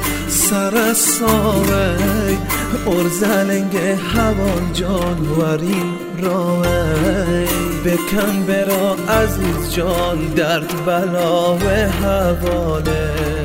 [0.53, 2.37] سر ساوی
[2.87, 3.77] ارزلنگ
[4.15, 7.47] هوان جان ورین راوی
[7.85, 11.69] بکن برا عزیز جان درد بلا و
[12.03, 13.42] حواله.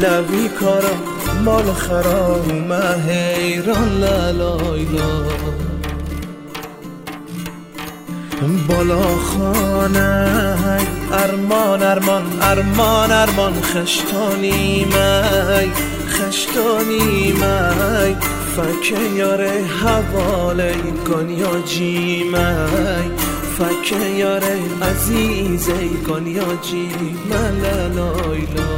[0.00, 0.94] لوی کارا
[1.44, 5.24] مال خراب مهیران لالایلا
[8.68, 10.28] بالا خانه
[11.12, 15.72] ارمان ارمان ارمان ارمان خشتانی می
[16.08, 20.74] خشتانی می فکه یاره حواله
[21.06, 23.10] گانیا جی می
[23.58, 26.88] فکه یاره عزیزه گانیا جی
[27.30, 28.77] ملالایلا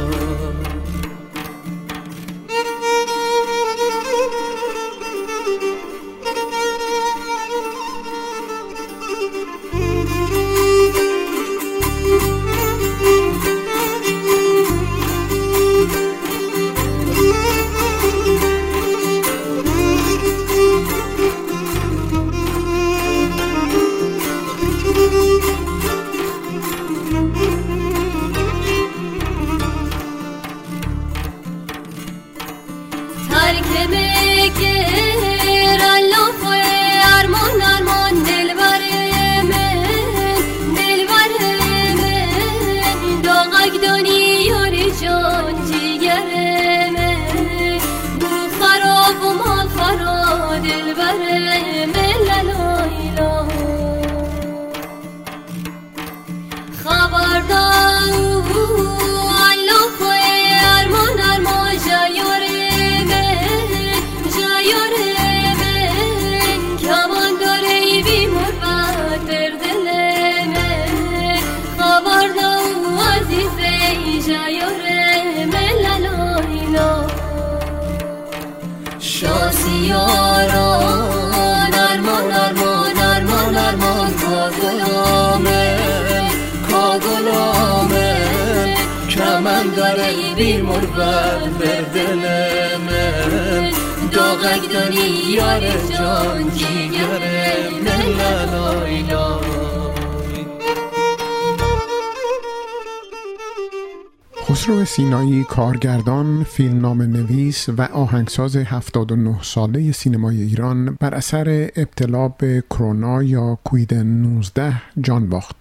[107.51, 114.81] نویس و آهنگساز 79 ساله سینمای ایران بر اثر ابتلا به کرونا یا کوید 19
[115.01, 115.55] جان باخت.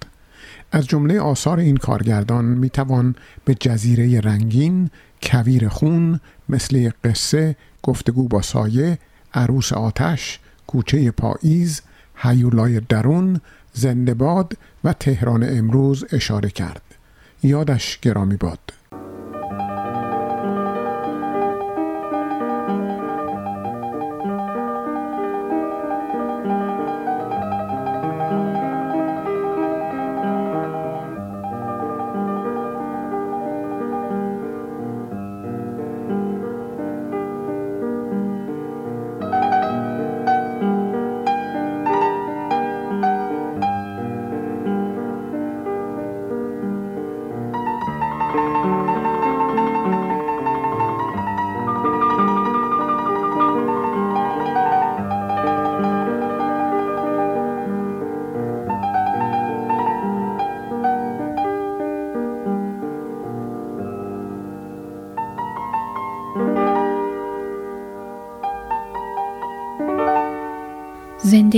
[0.73, 3.15] از جمله آثار این کارگردان می توان
[3.45, 4.91] به جزیره رنگین،
[5.23, 8.99] کویر خون، مثل قصه، گفتگو با سایه،
[9.35, 11.81] عروس آتش، کوچه پاییز،
[12.17, 13.41] هیولای درون،
[13.73, 14.53] زندباد
[14.85, 16.83] و تهران امروز اشاره کرد.
[17.43, 18.80] یادش گرامی باد.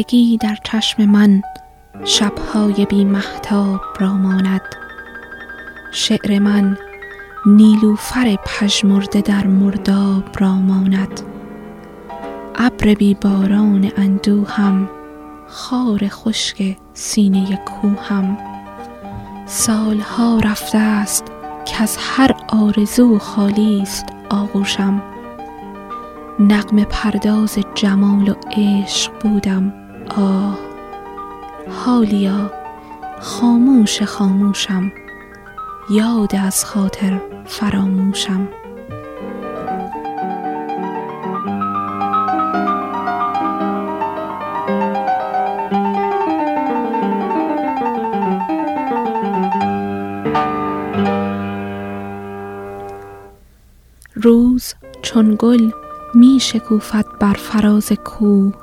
[0.02, 1.42] زندگی در چشم من
[2.04, 4.60] شبهای بی محتاب را ماند.
[5.92, 6.78] شعر من
[7.46, 11.20] نیلوفر پژمرده در مرداب را ماند.
[12.54, 14.90] ابر بی باران اندوهم
[15.48, 18.38] خار خشک سینه کوهم.
[19.46, 21.24] سالها رفته است
[21.64, 25.02] که از هر آرزو خالی است آغوشم.
[26.40, 29.81] نغم پرداز جمال و عشق بودم.
[30.16, 30.58] آه
[31.70, 32.50] حالیا
[33.20, 34.92] خاموش خاموشم
[35.90, 38.48] یاد از خاطر فراموشم.
[54.14, 55.70] روز چون گل
[56.14, 58.61] می شکوفد بر فراز کوه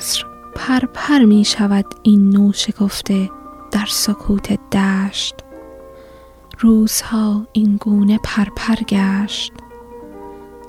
[0.00, 0.24] عصر
[0.54, 3.30] پر پر می شود این نو شکفته
[3.70, 5.34] در سکوت دشت.
[6.60, 9.52] روزها این گونه پرپر گشت.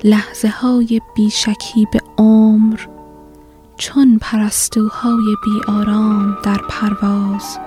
[0.04, 2.80] لحظه های بیشکی به عمر
[3.78, 7.60] چون پرستوهای بی آرام در پرواز.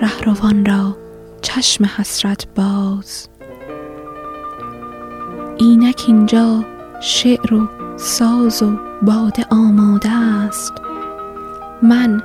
[0.00, 0.96] رهروان را
[1.42, 3.28] چشم حسرت باز.
[5.58, 6.64] اینک اینجا
[7.00, 10.72] شعر و ساز و باده آماده است.
[11.82, 12.22] من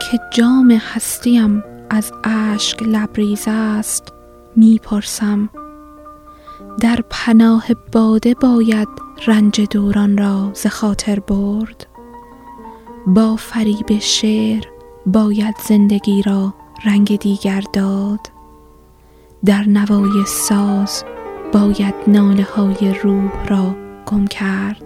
[0.00, 4.12] که جام هستیم از اشک لبریز است
[4.56, 5.48] می‌پرسم
[6.80, 8.88] در پناه باده باید
[9.26, 11.86] رنج دوران را ز خاطر برد؟
[13.06, 14.64] با فریب شعر
[15.06, 16.54] باید زندگی را
[16.84, 18.20] رنگ دیگر داد؟
[19.44, 21.04] در نوای ساز
[21.52, 23.76] باید ناله های روح را
[24.06, 24.85] گم کرد؟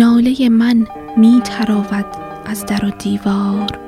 [0.00, 0.86] ناله من
[1.16, 2.04] می تراود
[2.46, 3.78] از در و دیوار.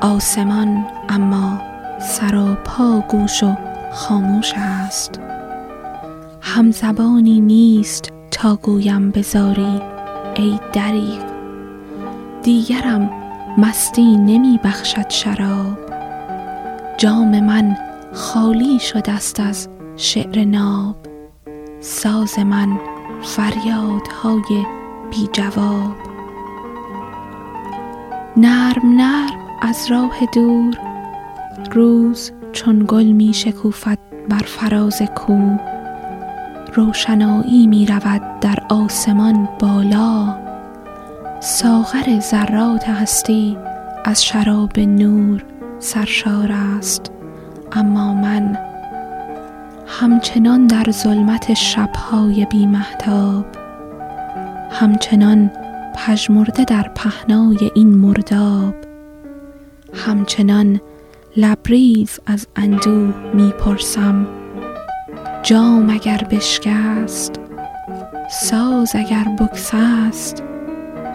[0.00, 1.60] آسمان اما
[2.00, 3.54] سراپا گوش و
[3.92, 5.20] خاموش است.
[6.40, 9.80] همزبانی نیست تا گویم بزاری
[10.36, 11.22] ای دریغ
[12.42, 13.10] دیگرم
[13.58, 15.78] مستی نمی بخشد شراب.
[16.98, 17.76] جام من
[18.12, 20.96] خالی شده است از شعر ناب.
[21.80, 22.78] ساز من
[23.22, 24.83] فریادهای
[25.14, 25.96] بی جواب.
[28.36, 30.78] نرم نرم از راه دور
[31.72, 35.58] روز چون گل می شکوفد بر فراز کوه.
[36.74, 40.36] روشنایی می رود در آسمان بالا.
[41.40, 43.56] ساغر ذرات هستی
[44.04, 45.44] از شراب نور
[45.78, 47.12] سرشار است.
[47.72, 48.58] اما من
[49.86, 53.63] همچنان در ظلمت شبهای بی مهتاب
[54.76, 55.50] همچنان
[55.94, 58.74] پژمرده در پهنای این مرداب.
[59.94, 60.80] همچنان
[61.36, 64.26] لبریز از اندوه می‌پرسم
[65.42, 67.40] جام اگر بشکست
[68.30, 70.42] ساز اگر بکسست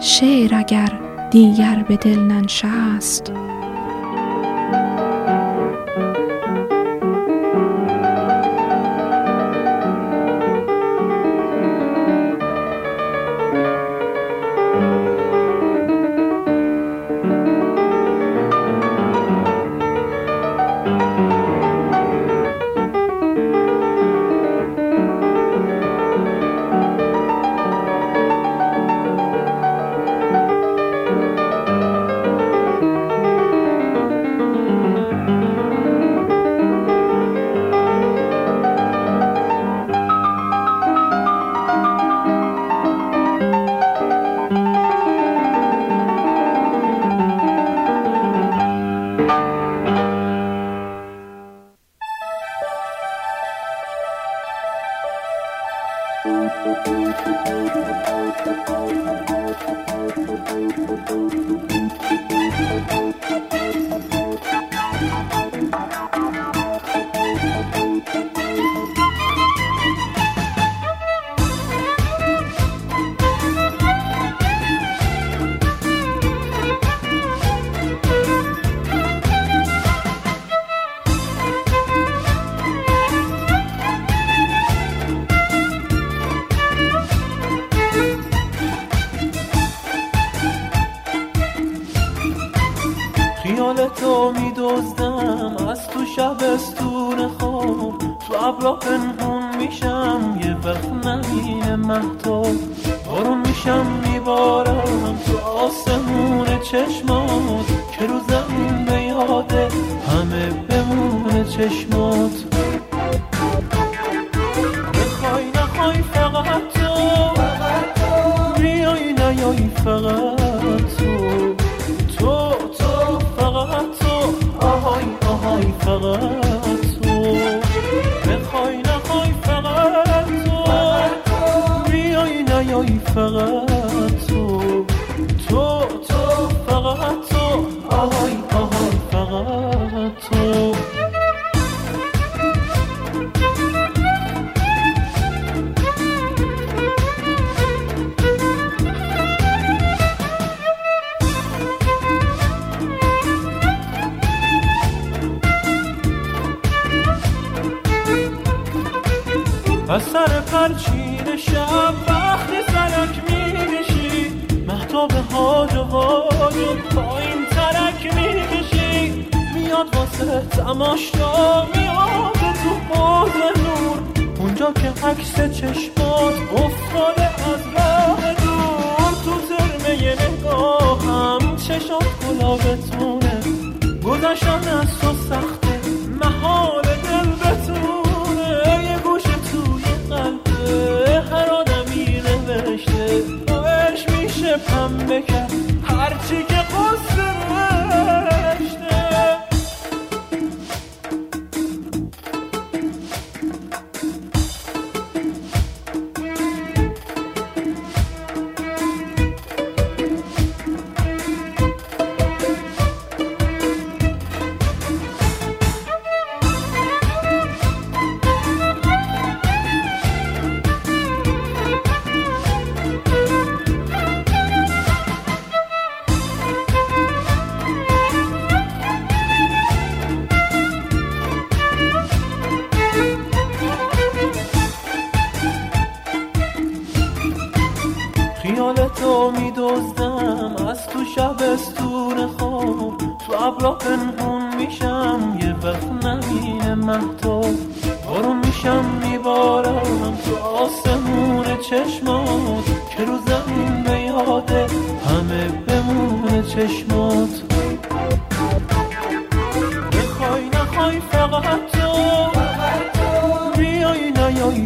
[0.00, 1.00] شعر اگر
[1.30, 3.32] دیگر به دل ننشست.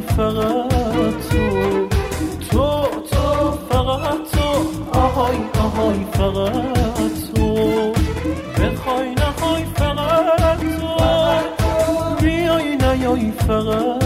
[0.05, 1.89] فقط تو
[2.51, 4.49] تو تو فقط تو
[4.99, 7.93] آهای آهای فقط تو
[8.59, 14.04] بخوای نخوای فقط تو بیای نیای فقط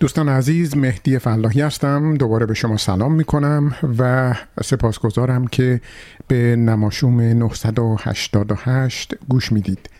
[0.00, 2.14] دوستان عزیز مهدی فلاحی هستم.
[2.14, 5.80] دوباره به شما سلام می کنم و سپاسگزارم که
[6.28, 9.90] به نماشوم 988 گوش می‌دید.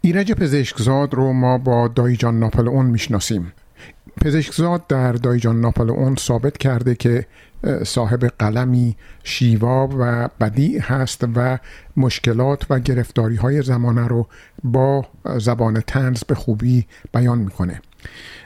[0.00, 3.52] ایرج پزشکزاد رو ما با دایجان ناپلئون می‌شناسیم.
[4.20, 7.26] پزشکزاد در دایجان ناپلئون ثابت کرده که
[7.84, 11.58] صاحب قلمی شیوا و بدیع هست و
[11.96, 14.26] مشکلات و گرفتاری های زمانه رو
[14.64, 15.06] با
[15.38, 17.80] زبان تنز به خوبی بیان می‌کنه.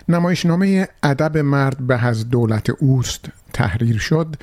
[0.09, 4.36] نمایشنامه ادب مرد به از دولت اوست تحریر شد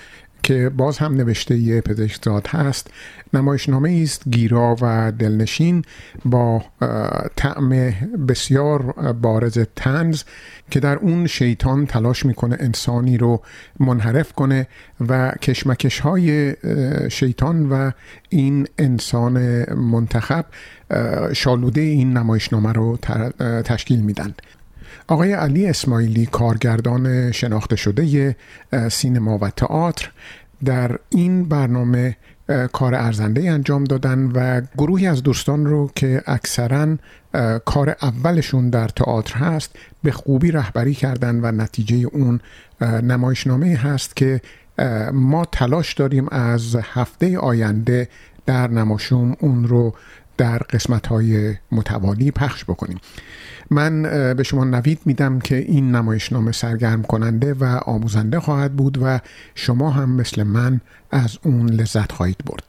[0.44, 2.88] که باز هم نوشته پزشکزاد هست.
[3.34, 5.84] نمایشنامه است گیرا و دلنشین
[6.26, 6.64] با
[7.36, 7.70] طعم
[8.28, 8.82] بسیار
[9.14, 10.24] بارز تنز
[10.70, 13.42] که در اون شیطان تلاش می‌کنه انسانی رو
[13.80, 14.68] منحرف کنه
[15.08, 16.56] و کشمکش های
[17.10, 17.92] شیطان و
[18.30, 20.46] این انسان منتخب
[21.34, 22.98] شالوده این نمایشنامه رو
[23.66, 24.34] تشکیل میدن.
[25.12, 28.36] آقای علی اسماعیلی کارگردان شناخته شده
[28.92, 30.12] سینما و تئاتر
[30.66, 32.18] در این برنامه
[32.72, 36.98] کار ارزنده انجام دادن و گروهی از دوستان رو که اکثرا
[37.66, 42.40] کار اولشون در تئاتر هست به خوبی رهبری کردن و نتیجه اون
[42.82, 44.42] نمایشنامه هست که
[45.14, 48.08] ما تلاش داریم از هفته آینده
[48.46, 49.94] در نماشوم اون رو
[50.38, 53.00] در قسمت های متوالی پخش بکنیم.
[53.72, 54.02] من
[54.34, 59.20] به شما نوید میدم که این نمایشنامه سرگرم کننده و آموزنده خواهد بود و
[59.56, 60.82] شما هم مثل من
[61.12, 62.64] از اون لذت خواهید برد.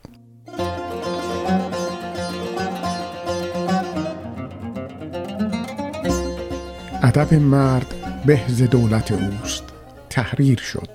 [7.02, 7.94] ادب مرد
[8.26, 9.64] بهز دولت اوست.
[10.10, 10.90] تحریر شد.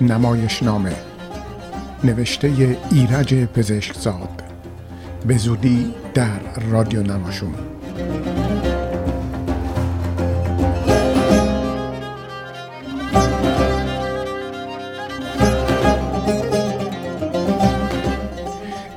[0.00, 0.92] نمایشنامه.
[2.04, 4.42] نوشته ایرج پزشکزاد.
[5.26, 6.40] به زودی در
[6.70, 7.54] رادیو نماشون.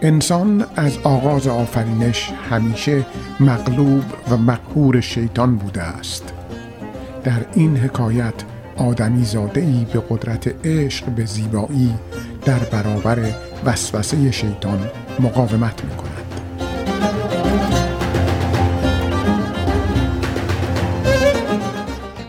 [0.01, 3.05] انسان از آغاز آفرینش همیشه
[3.39, 6.33] مغلوب و مقهور شیطان بوده است.
[7.23, 8.33] در این حکایت
[8.77, 11.93] آدمی زاده ای به قدرت عشق به زیبایی
[12.45, 13.31] در برابر
[13.65, 16.23] وسوسه شیطان مقاومت می کند.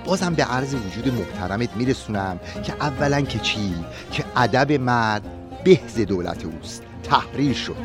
[0.04, 3.74] بازم به عرض وجود محترمت میرسونم که اولا که چی؟
[4.12, 5.22] که ادب مرد
[5.64, 6.87] بهز دولت اوست.
[7.10, 7.76] تحریر شد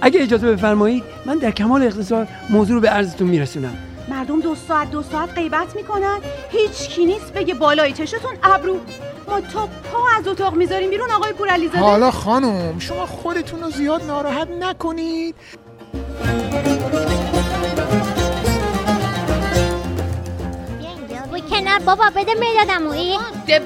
[0.00, 3.76] اگه اجازه بفرمایید من در کمال اختصار موضوع رو به عرضتون میرسونم.
[4.08, 6.18] مردم دو ساعت دو ساعت غیبت می‌کنن.
[6.50, 8.76] هیچ کی نیست بگه بالای چشتون ابرو.
[9.28, 11.80] ما تا پا از اتاق می‌ذاریم بیرون آقای پورعلیزاده.
[11.80, 15.34] حالا خانم شما خودتون رو زیاد ناراحت نکنید.
[21.86, 23.18] بابا بده می‌دادم ای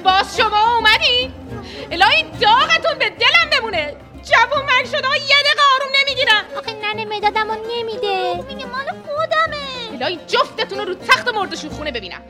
[0.03, 1.33] باز شما اومدی؟
[1.91, 3.95] الهی داغتون به دلم بمونه.
[4.23, 8.43] جوون من شده یه دقیقه آروم نمی‌گیرم آخه ننه می‌دادم و نمیده.
[8.47, 10.03] میگه مال خودمه.
[10.03, 12.21] الهی جفتتون رو رو تخت مردشون خونه ببینم.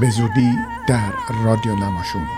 [0.00, 0.50] به زودی
[0.88, 1.12] در
[1.44, 2.28] رادیو نماشون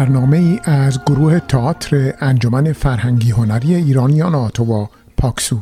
[0.00, 5.60] برنامه ای از گروه تئاتر انجمن فرهنگی هنری ایرانیان آتوا پاکسو.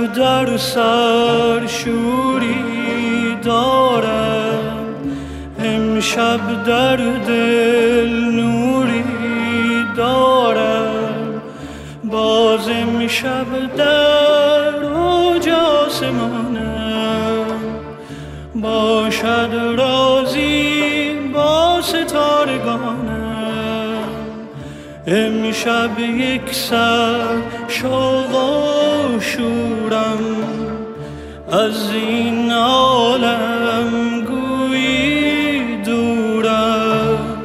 [0.00, 4.94] امشب در سر شوری دارم.
[5.64, 9.04] امشب در دل نوری
[9.96, 11.42] دارم.
[12.04, 17.46] باز امشب در اوج آسمانم.
[18.54, 23.30] باشد رازی با ستارگانم.
[25.06, 29.79] امشب یک سر شوق و شورم
[31.70, 37.36] از این عالم گویی دورم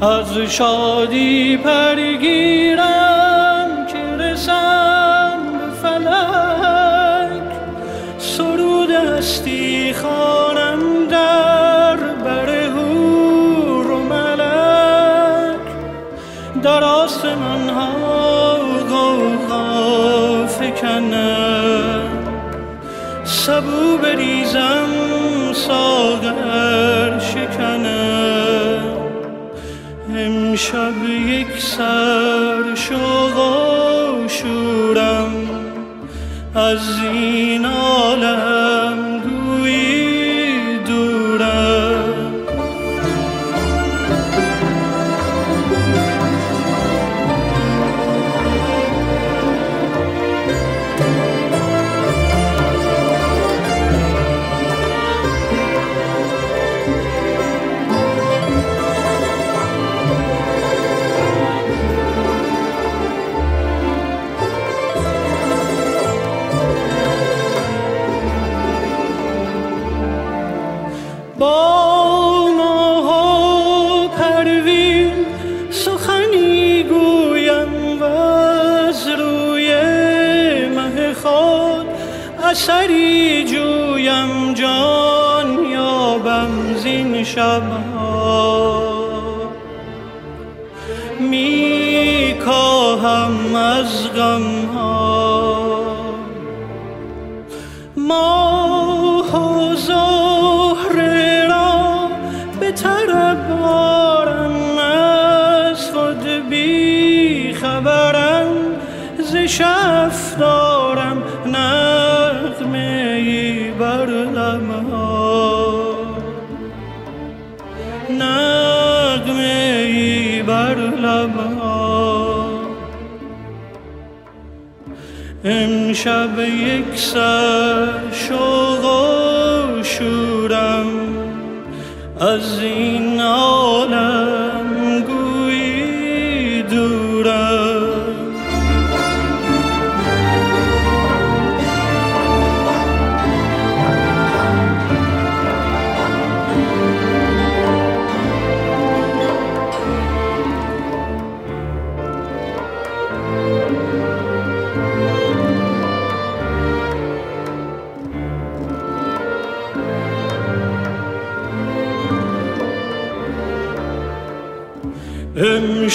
[0.00, 0.97] از شادی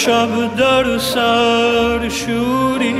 [0.07, 2.95] امشب در سر شوری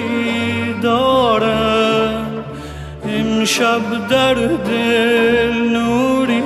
[0.81, 2.43] دارم.
[3.07, 6.43] امشب در دل نوری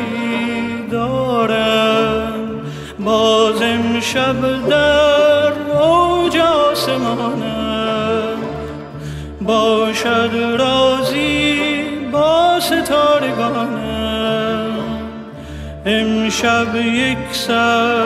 [0.91, 2.33] دارم.
[2.99, 8.37] باز امشب در اوج آسمانم.
[9.41, 11.59] باشد رازی
[12.11, 13.87] با ستارگانم.
[15.85, 17.96] امشب یک سر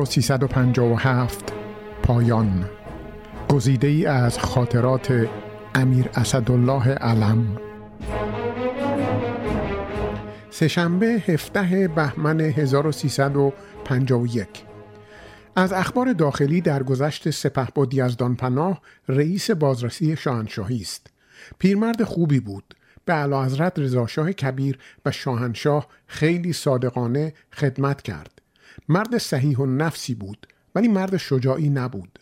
[0.00, 1.52] 1357
[2.02, 2.70] پایان.
[3.48, 5.28] گزیده ای از خاطرات
[5.74, 7.58] امیر اسدالله علم.
[10.50, 14.48] سهشنبه 17 بهمن 1351
[15.56, 21.06] از اخبار داخلی در گذشت سپه با دیزدان پناه رئیس بازرسی شاهنشاهی است.
[21.58, 22.74] پیرمرد خوبی بود.
[23.04, 28.39] به اعلی حضرت رضاشاه کبیر و شاهنشاه خیلی صادقانه خدمت کرد.
[28.88, 32.18] مرد صحیح و نفسی بود ولی مرد شجاعی نبود.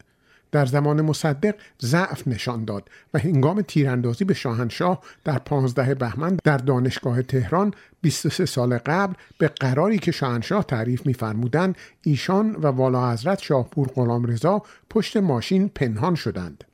[0.52, 6.56] در زمان مصدق ضعف نشان داد و هنگام تیراندازی به شاهنشاه در 15 بهمن در
[6.56, 13.42] دانشگاه تهران 23 سال قبل به قراری که شاهنشاه تعریف می‌فرمودند ایشان و والا حضرت
[13.42, 16.64] شاهپور غلامرضا پشت ماشین پنهان شدند.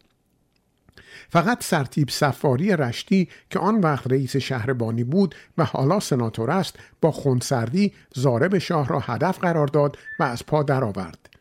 [1.31, 7.11] فقط سرتیب سفاری رشتی که آن وقت رئیس شهربانی بود و حالا سناتور است با
[7.11, 11.35] خونسردی زارب شاه را هدف قرار داد و از پا درآورد.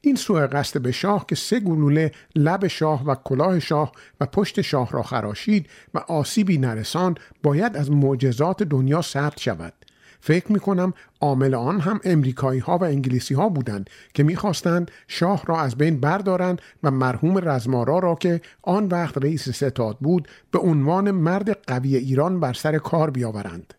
[0.00, 4.60] این سوء قصد به شاه که سه گلوله لب شاه و کلاه شاه و پشت
[4.60, 9.85] شاه را خراشید و آسیبی نرسان باید از معجزات دنیا ثبت شود.
[10.26, 15.42] فکر می کنم عامل آن هم امریکایی ها و انگلیسی ها بودند که می‌خواستند شاه
[15.46, 20.58] را از بین بردارند و مرحوم رزمارا را که آن وقت رئیس ستاد بود به
[20.58, 23.74] عنوان مرد قوی ایران بر سر کار بیاورند.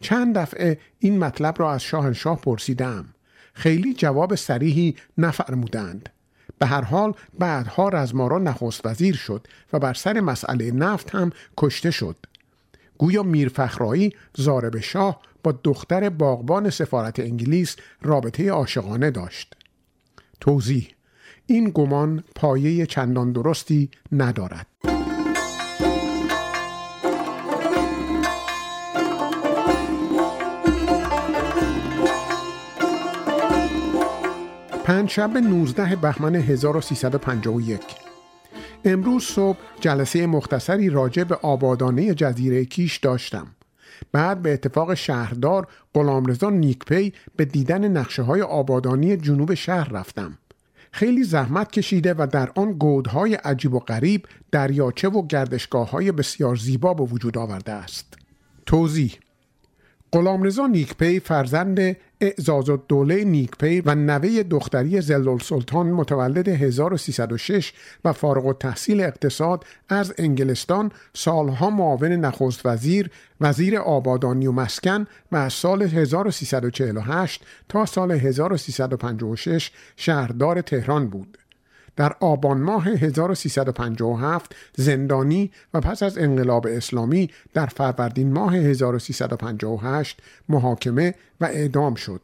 [0.00, 3.04] چند دفعه این مطلب را از شاهنشاه پرسیدم
[3.54, 6.08] خیلی جواب سریحی نفرمودند.
[6.58, 11.90] به هر حال بعدها رزمارا نخست وزیر شد و بر سر مسئله نفت هم کشته
[11.90, 12.16] شد.
[12.98, 19.54] گویا میر فخرایی زارب شاه با دختر باغبان سفارت انگلیس رابطه عاشقانه داشت.
[20.40, 20.88] توضیح
[21.46, 24.66] این گمان پایه چندان درستی ندارد.
[34.84, 37.80] پنجشنبه 19 بهمن 1351
[38.84, 43.46] امروز صبح جلسه مختصری راجع به آبادانه جزیره کیش داشتم.
[44.12, 50.38] بعد به اتفاق شهردار غلامرضا نیکپی به دیدن نقشه های آبادانی جنوب شهر رفتم.
[50.92, 56.56] خیلی زحمت کشیده و در آن گودهای عجیب و غریب دریاچه و گردشگاه های بسیار
[56.56, 58.14] زیبا به وجود آورده است.
[58.66, 59.12] توضیح
[60.14, 67.72] غلامرضا نیکپی فرزند اعزاز الدوله نیکپی و نوه دختری زلال سلطان متولد 1306
[68.04, 73.10] و فارغ التحصیل اقتصاد از انگلستان سالها معاون نخست وزیر
[73.40, 81.38] وزیر آبادانی و مسکن و از سال 1348 تا سال 1356 شهردار تهران بود.
[81.96, 91.14] در آبان ماه 1357 زندانی و پس از انقلاب اسلامی در فروردین ماه 1358 محاکمه
[91.40, 92.20] و اعدام شد.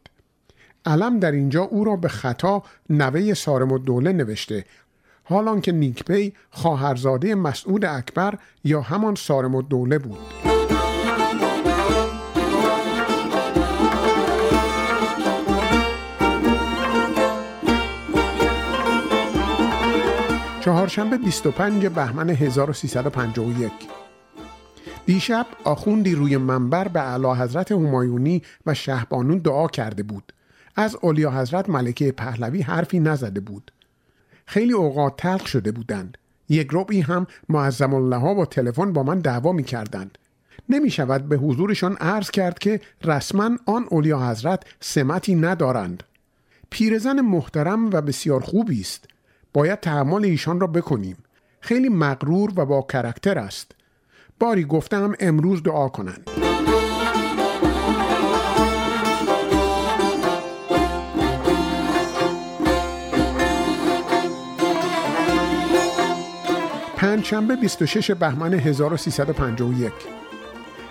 [0.86, 4.64] علم در اینجا او را به خطا نوه سارم الدوله نوشته
[5.24, 10.59] حالان که نیکپی خواهرزاده مسعود اکبر یا همان سارم الدوله بود.
[20.70, 23.72] چهارشنبه 25 بهمن 1351
[25.06, 30.32] دیشب آخوندی روی منبر به اعلی حضرت همایونی و شهبانون دعا کرده بود.
[30.76, 33.72] از اولیا حضرت ملکه پهلوی حرفی نزده بود.
[34.46, 36.18] خیلی اوقات تلخ شده بودند.
[36.48, 40.18] یک ربعی هم معظم الله ها با تلفن با من دعوا می کردند
[40.68, 46.02] نمی شود به حضورشان عرض کرد که رسما آن اولیا حضرت سمتی ندارند.
[46.70, 49.09] پیرزن محترم و بسیار خوبی است.
[49.52, 51.16] باید تحمل ایشان را بکنیم.
[51.60, 53.72] خیلی مغرور و با کرکتر است.
[54.40, 56.30] باری گفتم امروز دعا کنند.
[66.96, 69.92] پنجشنبه 26 بهمن 1351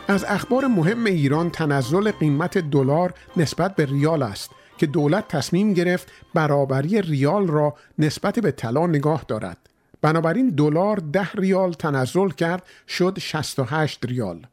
[0.08, 4.52] از اخبار مهم ایران تنزل قیمت دلار نسبت به ریال است.
[4.80, 9.58] که دولت تصمیم گرفت برابری ریال را نسبت به طلا نگاه دارد.
[10.02, 14.46] بنابراین دلار ده ریال تنزل کرد شد 68 ریال.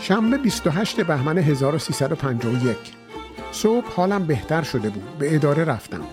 [0.00, 2.76] شنبه 28 بهمن 1351
[3.52, 5.18] صبح حالم بهتر شده بود.
[5.18, 6.04] به اداره رفتم.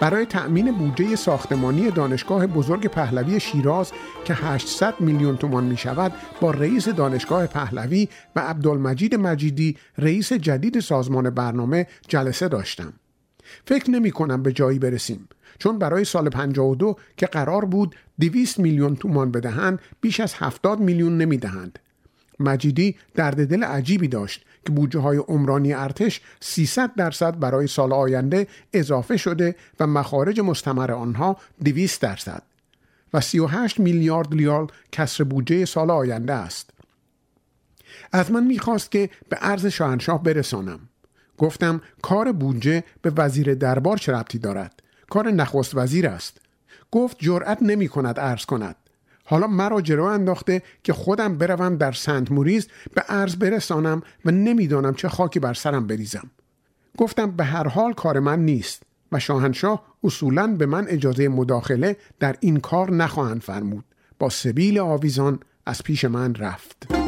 [0.00, 3.92] برای تأمین بودجه ساختمانی دانشگاه بزرگ پهلوی شیراز
[4.24, 10.80] که 800 میلیون تومان می شود با رئیس دانشگاه پهلوی و عبدالمجید مجیدی رئیس جدید
[10.80, 12.92] سازمان برنامه جلسه داشتم.
[13.64, 15.28] فکر نمی کنم به جایی برسیم
[15.58, 21.18] چون برای سال 52 که قرار بود 200 میلیون تومان بدهند بیش از 70 میلیون
[21.18, 21.78] نمی دهند.
[22.40, 28.46] مجیدی درد دل عجیبی داشت که بودجه های عمرانی ارتش 300 درصد برای سال آینده
[28.72, 32.42] اضافه شده و مخارج مستمر آنها 200 درصد
[33.14, 36.70] و 38 میلیارد ریال کسر بودجه سال آینده است.
[38.12, 40.80] از من می‌خواست که به عرض شاهنشاه برسانم.
[41.38, 46.40] گفتم کار بودجه به وزیر دربار چه ربطی دارد؟ کار نخست وزیر است.
[46.90, 48.76] گفت جرأت نمی کند عرض کند.
[49.28, 54.94] حالا مرا جلو انداخته که خودم بروم در سنت موریز به عرض برسانم و نمی‌دانم
[54.94, 56.30] چه خاکی بر سرم بریزم.
[56.96, 58.82] گفتم به هر حال کار من نیست
[59.12, 63.84] و شاهنشاه اصولا به من اجازه مداخله در این کار نخواهند فرمود.
[64.18, 67.05] با سبیل آویزان از پیش من رفت.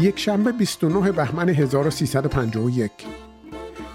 [0.00, 2.90] یک شنبه 29 بهمن 1351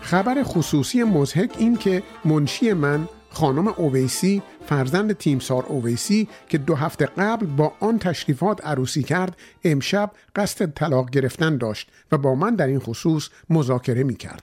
[0.01, 7.05] خبر خصوصی مزهک این که منشی من خانم اویسی فرزند تیمسار اویسی که دو هفته
[7.05, 12.67] قبل با آن تشریفات عروسی کرد امشب قصد طلاق گرفتن داشت و با من در
[12.67, 14.41] این خصوص مذاکره می کرد.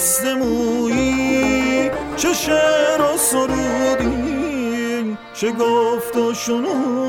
[0.00, 5.16] آهسته مویی چه شعر و سرودی.
[5.34, 6.99] چه گفت و شنودی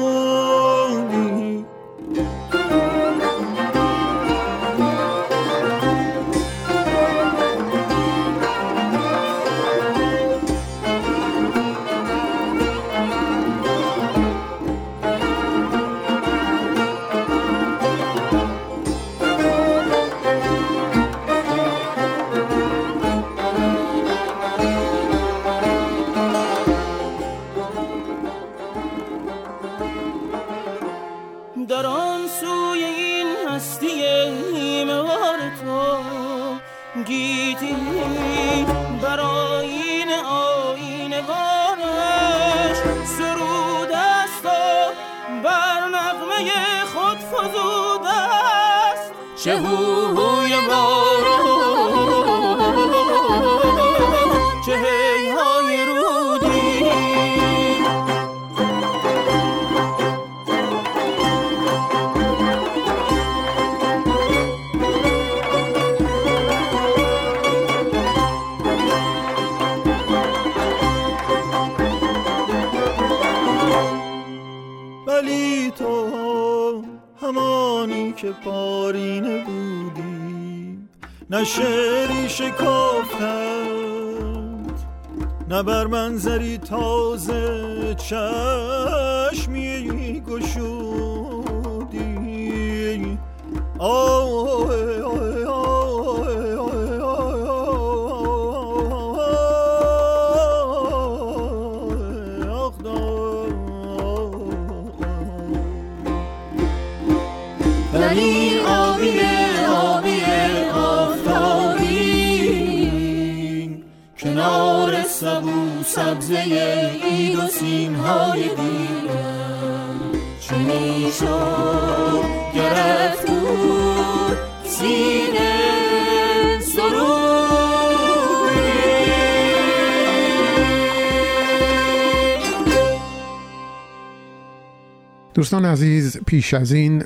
[135.62, 137.04] دوستان عزیز پیش از این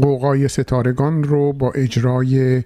[0.00, 2.62] قوقای ستارگان رو با اجرای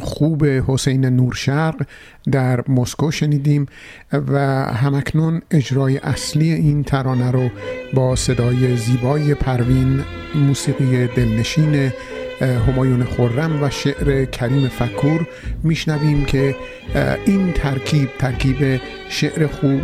[0.00, 1.86] خوب حسین نورشرق
[2.32, 3.66] در مسکو شنیدیم
[4.12, 7.50] و همکنون اجرای اصلی این ترانه رو
[7.94, 10.04] با صدای زیبای پروین
[10.34, 11.92] موسیقی دلنشین
[12.40, 15.28] همایون خورم و شعر کریم فکور
[15.62, 16.56] میشنویم که
[17.26, 19.80] این ترکیب ترکیب شعر خوب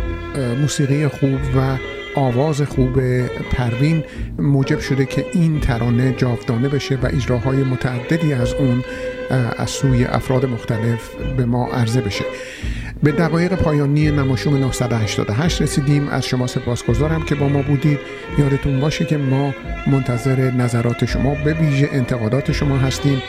[0.61, 1.77] موسیقی خوب و
[2.15, 2.99] آواز خوب
[3.51, 4.03] پروین
[4.39, 8.83] موجب شده که این ترانه جاودانه بشه و اجراهای متعددی از اون
[9.57, 12.25] از سوی افراد مختلف به ما عرضه بشه.
[13.03, 16.07] به دقایق پایانی نماشوم 988 رسیدیم.
[16.07, 17.99] از شما سپاسگزارم که با ما بودید.
[18.37, 19.53] یادتون باشه که ما
[19.87, 23.21] منتظر نظرات شما به ویژه انتقادات شما هستیم.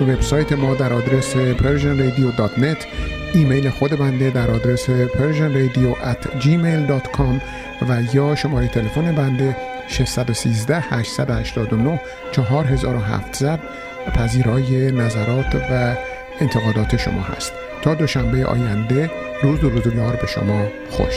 [0.00, 2.86] وبسایت ما در آدرس persianradio.net
[3.34, 7.40] ایمیل خود بنده در آدرس persianradio@gmail.com
[7.88, 9.56] و یا شماره تلفن بنده
[9.88, 12.00] 613 889
[12.32, 13.60] 4700
[14.14, 15.94] پذیرای نظرات و
[16.40, 17.52] انتقادات شما هست.
[17.82, 19.10] تا دوشنبه آینده
[19.42, 21.14] روز و روزگار به شما خوش.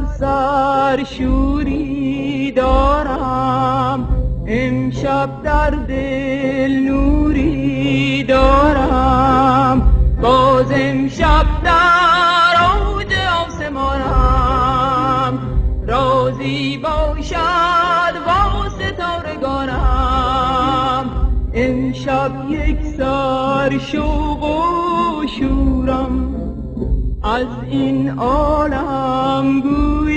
[0.00, 4.08] در سر شوری دارم
[4.46, 9.92] امشب در دل نوری دارم.
[10.22, 13.14] باز امشب در اوج
[13.46, 15.38] آسمانم
[15.86, 19.80] رازی باشد با ستارگانم
[21.54, 26.29] امشب یک سر شوق و شورم
[27.22, 30.09] از این عالم گویی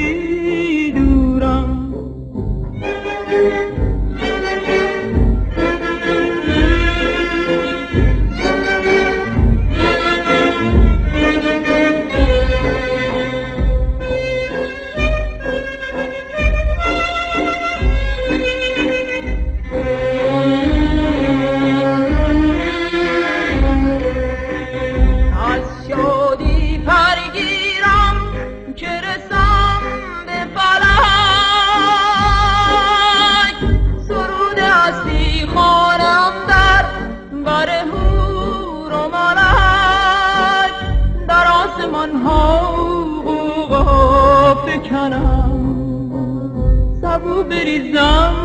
[47.53, 48.35] بریزم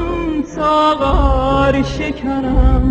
[0.57, 2.85] ساغر شکنم.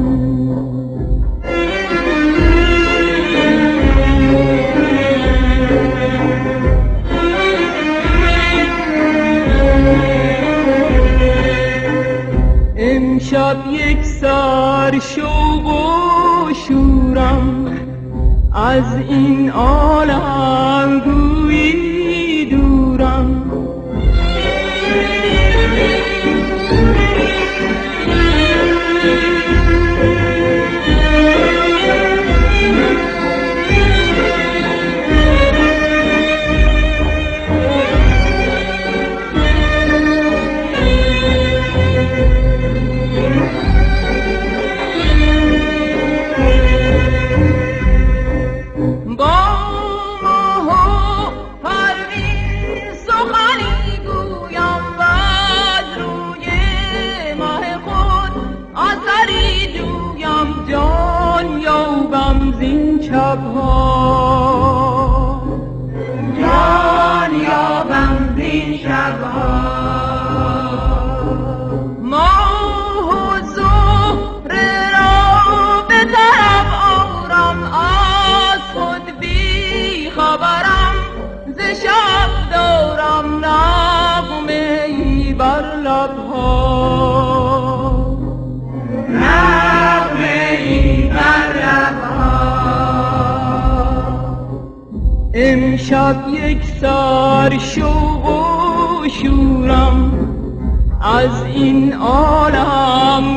[12.77, 17.65] امشب یک سر شوق و شورم
[18.53, 20.37] از این عالم.
[95.34, 98.16] امشب یک سر شوق
[102.02, 103.37] عالم